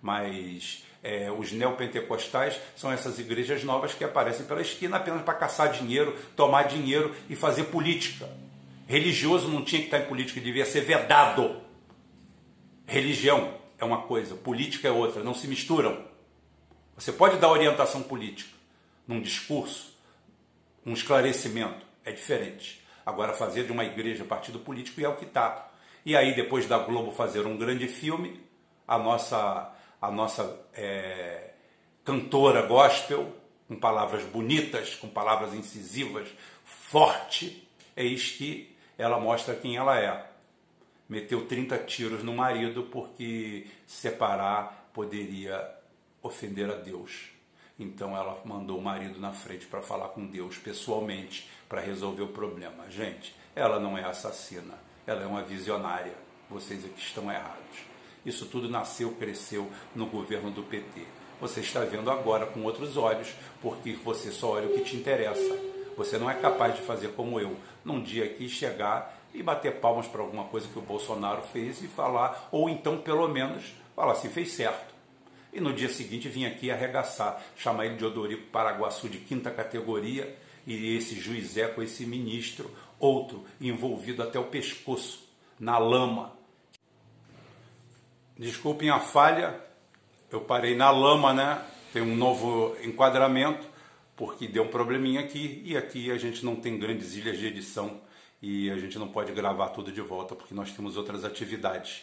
mas 0.00 0.84
é, 1.02 1.30
os 1.30 1.52
neopentecostais 1.52 2.58
são 2.74 2.90
essas 2.90 3.18
igrejas 3.18 3.62
novas 3.62 3.94
que 3.94 4.04
aparecem 4.04 4.46
pela 4.46 4.60
esquina 4.60 4.96
apenas 4.96 5.22
para 5.22 5.34
caçar 5.34 5.70
dinheiro, 5.70 6.16
tomar 6.34 6.64
dinheiro 6.64 7.14
e 7.28 7.36
fazer 7.36 7.64
política. 7.64 8.28
Religioso 8.86 9.48
não 9.48 9.64
tinha 9.64 9.80
que 9.80 9.86
estar 9.88 9.98
em 9.98 10.06
política, 10.06 10.40
devia 10.40 10.64
ser 10.64 10.82
vedado. 10.82 11.60
Religião 12.86 13.54
é 13.78 13.84
uma 13.84 14.02
coisa, 14.02 14.34
política 14.36 14.88
é 14.88 14.90
outra, 14.90 15.22
não 15.22 15.34
se 15.34 15.48
misturam. 15.48 16.15
Você 16.96 17.12
pode 17.12 17.36
dar 17.38 17.50
orientação 17.50 18.02
política 18.02 18.56
num 19.06 19.20
discurso, 19.20 19.94
um 20.84 20.94
esclarecimento, 20.94 21.84
é 22.04 22.10
diferente. 22.10 22.82
Agora, 23.04 23.34
fazer 23.34 23.64
de 23.64 23.72
uma 23.72 23.84
igreja 23.84 24.24
partido 24.24 24.58
político 24.58 25.00
é 25.00 25.08
o 25.08 25.16
que 25.16 25.26
está. 25.26 25.70
E 26.04 26.16
aí, 26.16 26.34
depois 26.34 26.66
da 26.66 26.78
Globo 26.78 27.12
fazer 27.12 27.46
um 27.46 27.56
grande 27.56 27.86
filme, 27.86 28.40
a 28.88 28.98
nossa, 28.98 29.72
a 30.00 30.10
nossa 30.10 30.58
é, 30.72 31.50
cantora 32.02 32.62
gospel, 32.62 33.30
com 33.68 33.76
palavras 33.76 34.24
bonitas, 34.24 34.94
com 34.94 35.08
palavras 35.08 35.52
incisivas, 35.52 36.28
forte, 36.64 37.68
eis 37.94 38.30
que 38.30 38.74
ela 38.96 39.20
mostra 39.20 39.54
quem 39.54 39.76
ela 39.76 40.00
é. 40.00 40.30
Meteu 41.08 41.46
30 41.46 41.76
tiros 41.78 42.22
no 42.22 42.32
marido 42.32 42.84
porque 42.84 43.66
separar 43.86 44.88
poderia 44.92 45.75
ofender 46.26 46.70
a 46.70 46.74
Deus. 46.74 47.30
Então 47.78 48.16
ela 48.16 48.40
mandou 48.44 48.78
o 48.78 48.82
marido 48.82 49.20
na 49.20 49.32
frente 49.32 49.66
para 49.66 49.82
falar 49.82 50.08
com 50.08 50.26
Deus 50.26 50.56
pessoalmente 50.56 51.48
para 51.68 51.80
resolver 51.80 52.22
o 52.22 52.28
problema. 52.28 52.90
Gente, 52.90 53.34
ela 53.54 53.78
não 53.78 53.96
é 53.96 54.04
assassina, 54.04 54.74
ela 55.06 55.22
é 55.22 55.26
uma 55.26 55.42
visionária. 55.42 56.14
Vocês 56.48 56.84
aqui 56.84 57.00
estão 57.00 57.30
errados. 57.30 57.84
Isso 58.24 58.46
tudo 58.46 58.68
nasceu, 58.68 59.12
cresceu 59.12 59.70
no 59.94 60.06
governo 60.06 60.50
do 60.50 60.62
PT. 60.62 61.02
Você 61.40 61.60
está 61.60 61.80
vendo 61.80 62.10
agora 62.10 62.46
com 62.46 62.62
outros 62.62 62.96
olhos, 62.96 63.34
porque 63.60 63.92
você 63.92 64.32
só 64.32 64.52
olha 64.52 64.68
o 64.68 64.72
que 64.72 64.84
te 64.84 64.96
interessa. 64.96 65.56
Você 65.96 66.18
não 66.18 66.30
é 66.30 66.34
capaz 66.34 66.74
de 66.74 66.82
fazer 66.82 67.08
como 67.08 67.38
eu, 67.38 67.56
num 67.84 68.02
dia 68.02 68.24
aqui 68.24 68.48
chegar 68.48 69.18
e 69.34 69.42
bater 69.42 69.80
palmas 69.80 70.06
para 70.06 70.22
alguma 70.22 70.44
coisa 70.44 70.68
que 70.68 70.78
o 70.78 70.82
Bolsonaro 70.82 71.42
fez 71.42 71.82
e 71.82 71.88
falar, 71.88 72.48
ou 72.50 72.70
então 72.70 72.98
pelo 72.98 73.28
menos 73.28 73.74
falar 73.94 74.12
assim, 74.12 74.30
fez 74.30 74.52
certo 74.52 74.95
e 75.56 75.60
no 75.60 75.72
dia 75.72 75.88
seguinte 75.88 76.28
vinha 76.28 76.48
aqui 76.48 76.70
arregaçar, 76.70 77.42
chamar 77.56 77.86
ele 77.86 77.96
de 77.96 78.04
Odorico 78.04 78.50
Paraguaçu 78.50 79.08
de 79.08 79.18
quinta 79.18 79.50
categoria 79.50 80.36
e 80.66 80.94
esse 80.94 81.18
juiz 81.18 81.54
com 81.74 81.82
esse 81.82 82.04
ministro, 82.04 82.70
outro 82.98 83.46
envolvido 83.58 84.22
até 84.22 84.38
o 84.38 84.44
pescoço, 84.44 85.26
na 85.58 85.78
lama. 85.78 86.36
Desculpem 88.36 88.90
a 88.90 89.00
falha, 89.00 89.58
eu 90.30 90.42
parei 90.42 90.76
na 90.76 90.90
lama, 90.90 91.32
né? 91.32 91.64
Tem 91.90 92.02
um 92.02 92.14
novo 92.14 92.76
enquadramento, 92.84 93.66
porque 94.14 94.46
deu 94.46 94.64
um 94.64 94.68
probleminha 94.68 95.20
aqui, 95.20 95.62
e 95.64 95.74
aqui 95.74 96.10
a 96.10 96.18
gente 96.18 96.44
não 96.44 96.56
tem 96.56 96.78
grandes 96.78 97.14
ilhas 97.14 97.38
de 97.38 97.46
edição 97.46 98.02
e 98.42 98.70
a 98.70 98.76
gente 98.76 98.98
não 98.98 99.08
pode 99.08 99.32
gravar 99.32 99.70
tudo 99.70 99.90
de 99.90 100.02
volta, 100.02 100.34
porque 100.34 100.52
nós 100.52 100.70
temos 100.72 100.98
outras 100.98 101.24
atividades. 101.24 102.02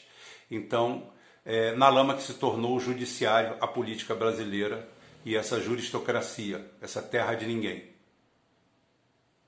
Então, 0.49 1.11
é, 1.45 1.75
na 1.75 1.89
lama 1.89 2.15
que 2.15 2.23
se 2.23 2.33
tornou 2.35 2.75
o 2.75 2.79
judiciário, 2.79 3.57
a 3.59 3.67
política 3.67 4.15
brasileira 4.15 4.87
e 5.25 5.35
essa 5.35 5.59
juristocracia, 5.59 6.65
essa 6.81 7.01
terra 7.01 7.33
de 7.35 7.45
ninguém. 7.45 7.91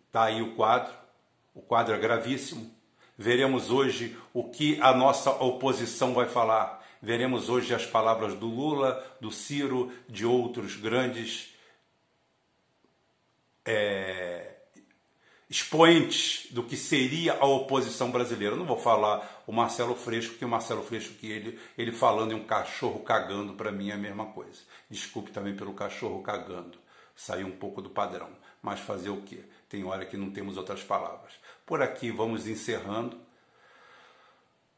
Está 0.08 0.26
aí 0.26 0.42
o 0.42 0.56
quadro, 0.56 0.94
o 1.54 1.62
quadro 1.62 1.96
é 1.96 1.98
gravíssimo. 1.98 2.74
Veremos 3.18 3.72
hoje 3.72 4.18
o 4.34 4.50
que 4.50 4.80
a 4.82 4.94
nossa 4.94 5.32
oposição 5.32 6.14
vai 6.14 6.28
falar. 6.28 6.84
Veremos 7.02 7.50
hoje 7.50 7.74
as 7.74 7.86
palavras 7.86 8.34
do 8.34 8.48
Lula, 8.48 9.06
do 9.22 9.32
Ciro, 9.32 9.92
de 10.08 10.26
outros 10.26 10.76
grandes 10.76 11.54
é, 13.66 14.56
expoentes 15.50 16.48
do 16.52 16.64
que 16.64 16.76
seria 16.76 17.34
a 17.34 17.46
oposição 17.46 18.12
brasileira. 18.12 18.56
Não 18.56 18.66
vou 18.66 18.78
falar 18.78 19.35
o 19.48 19.54
Marcelo 19.54 19.96
Freixo, 19.96 20.30
porque 20.30 20.46
o 20.46 20.50
Marcelo 20.50 20.84
Freixo 20.84 21.14
que 21.14 21.32
ele, 21.32 21.60
ele 21.78 21.92
falando 21.92 22.32
em 22.32 22.36
um 22.36 22.44
cachorro 22.44 23.00
cagando 23.00 23.54
para 23.54 23.72
mim 23.72 23.90
é 23.90 23.94
a 23.94 23.98
mesma 23.98 24.28
coisa. 24.28 24.62
Desculpe 24.90 25.32
também 25.32 25.56
pelo 25.56 25.74
cachorro 25.74 26.22
cagando. 26.22 26.78
Saiu 27.16 27.48
um 27.48 27.52
pouco 27.52 27.82
do 27.82 27.90
padrão, 27.90 28.30
mas 28.62 28.80
fazer 28.80 29.10
o 29.10 29.22
quê? 29.22 29.44
Tem 29.70 29.84
hora 29.84 30.06
que 30.06 30.18
não 30.18 30.32
temos 30.32 30.58
outras 30.58 30.84
palavras. 30.84 31.34
Por 31.66 31.82
aqui 31.82 32.12
vamos 32.12 32.48
encerrando. 32.48 33.20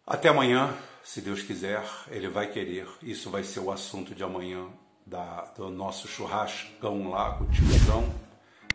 Até 0.06 0.30
amanhã, 0.30 0.76
se 1.04 1.22
Deus 1.22 1.42
quiser, 1.42 1.84
Ele 2.10 2.30
vai 2.30 2.48
querer. 2.48 2.88
Isso 3.02 3.30
vai 3.30 3.44
ser 3.44 3.60
o 3.60 3.72
assunto 3.72 4.14
de 4.14 4.24
amanhã 4.24 4.68
da, 5.06 5.46
do 5.56 5.70
nosso 5.70 6.08
churrascão 6.08 7.10
lá 7.10 7.38
com 7.38 7.44
o 7.44 7.52
tiozão 7.52 8.28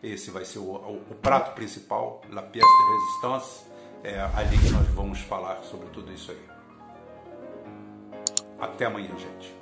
esse 0.03 0.31
vai 0.31 0.43
ser 0.43 0.59
o, 0.59 0.63
o, 0.63 0.95
o 1.11 1.15
prato 1.15 1.55
principal, 1.55 2.21
la 2.29 2.41
pièce 2.41 2.67
de 2.67 2.91
résistance. 2.91 3.72
É 4.03 4.19
ali 4.35 4.57
que 4.57 4.69
nós 4.69 4.85
vamos 4.89 5.19
falar 5.21 5.63
sobre 5.63 5.87
tudo 5.89 6.11
isso 6.11 6.31
aí. 6.31 6.45
Até 8.59 8.85
amanhã, 8.85 9.09
gente. 9.17 9.55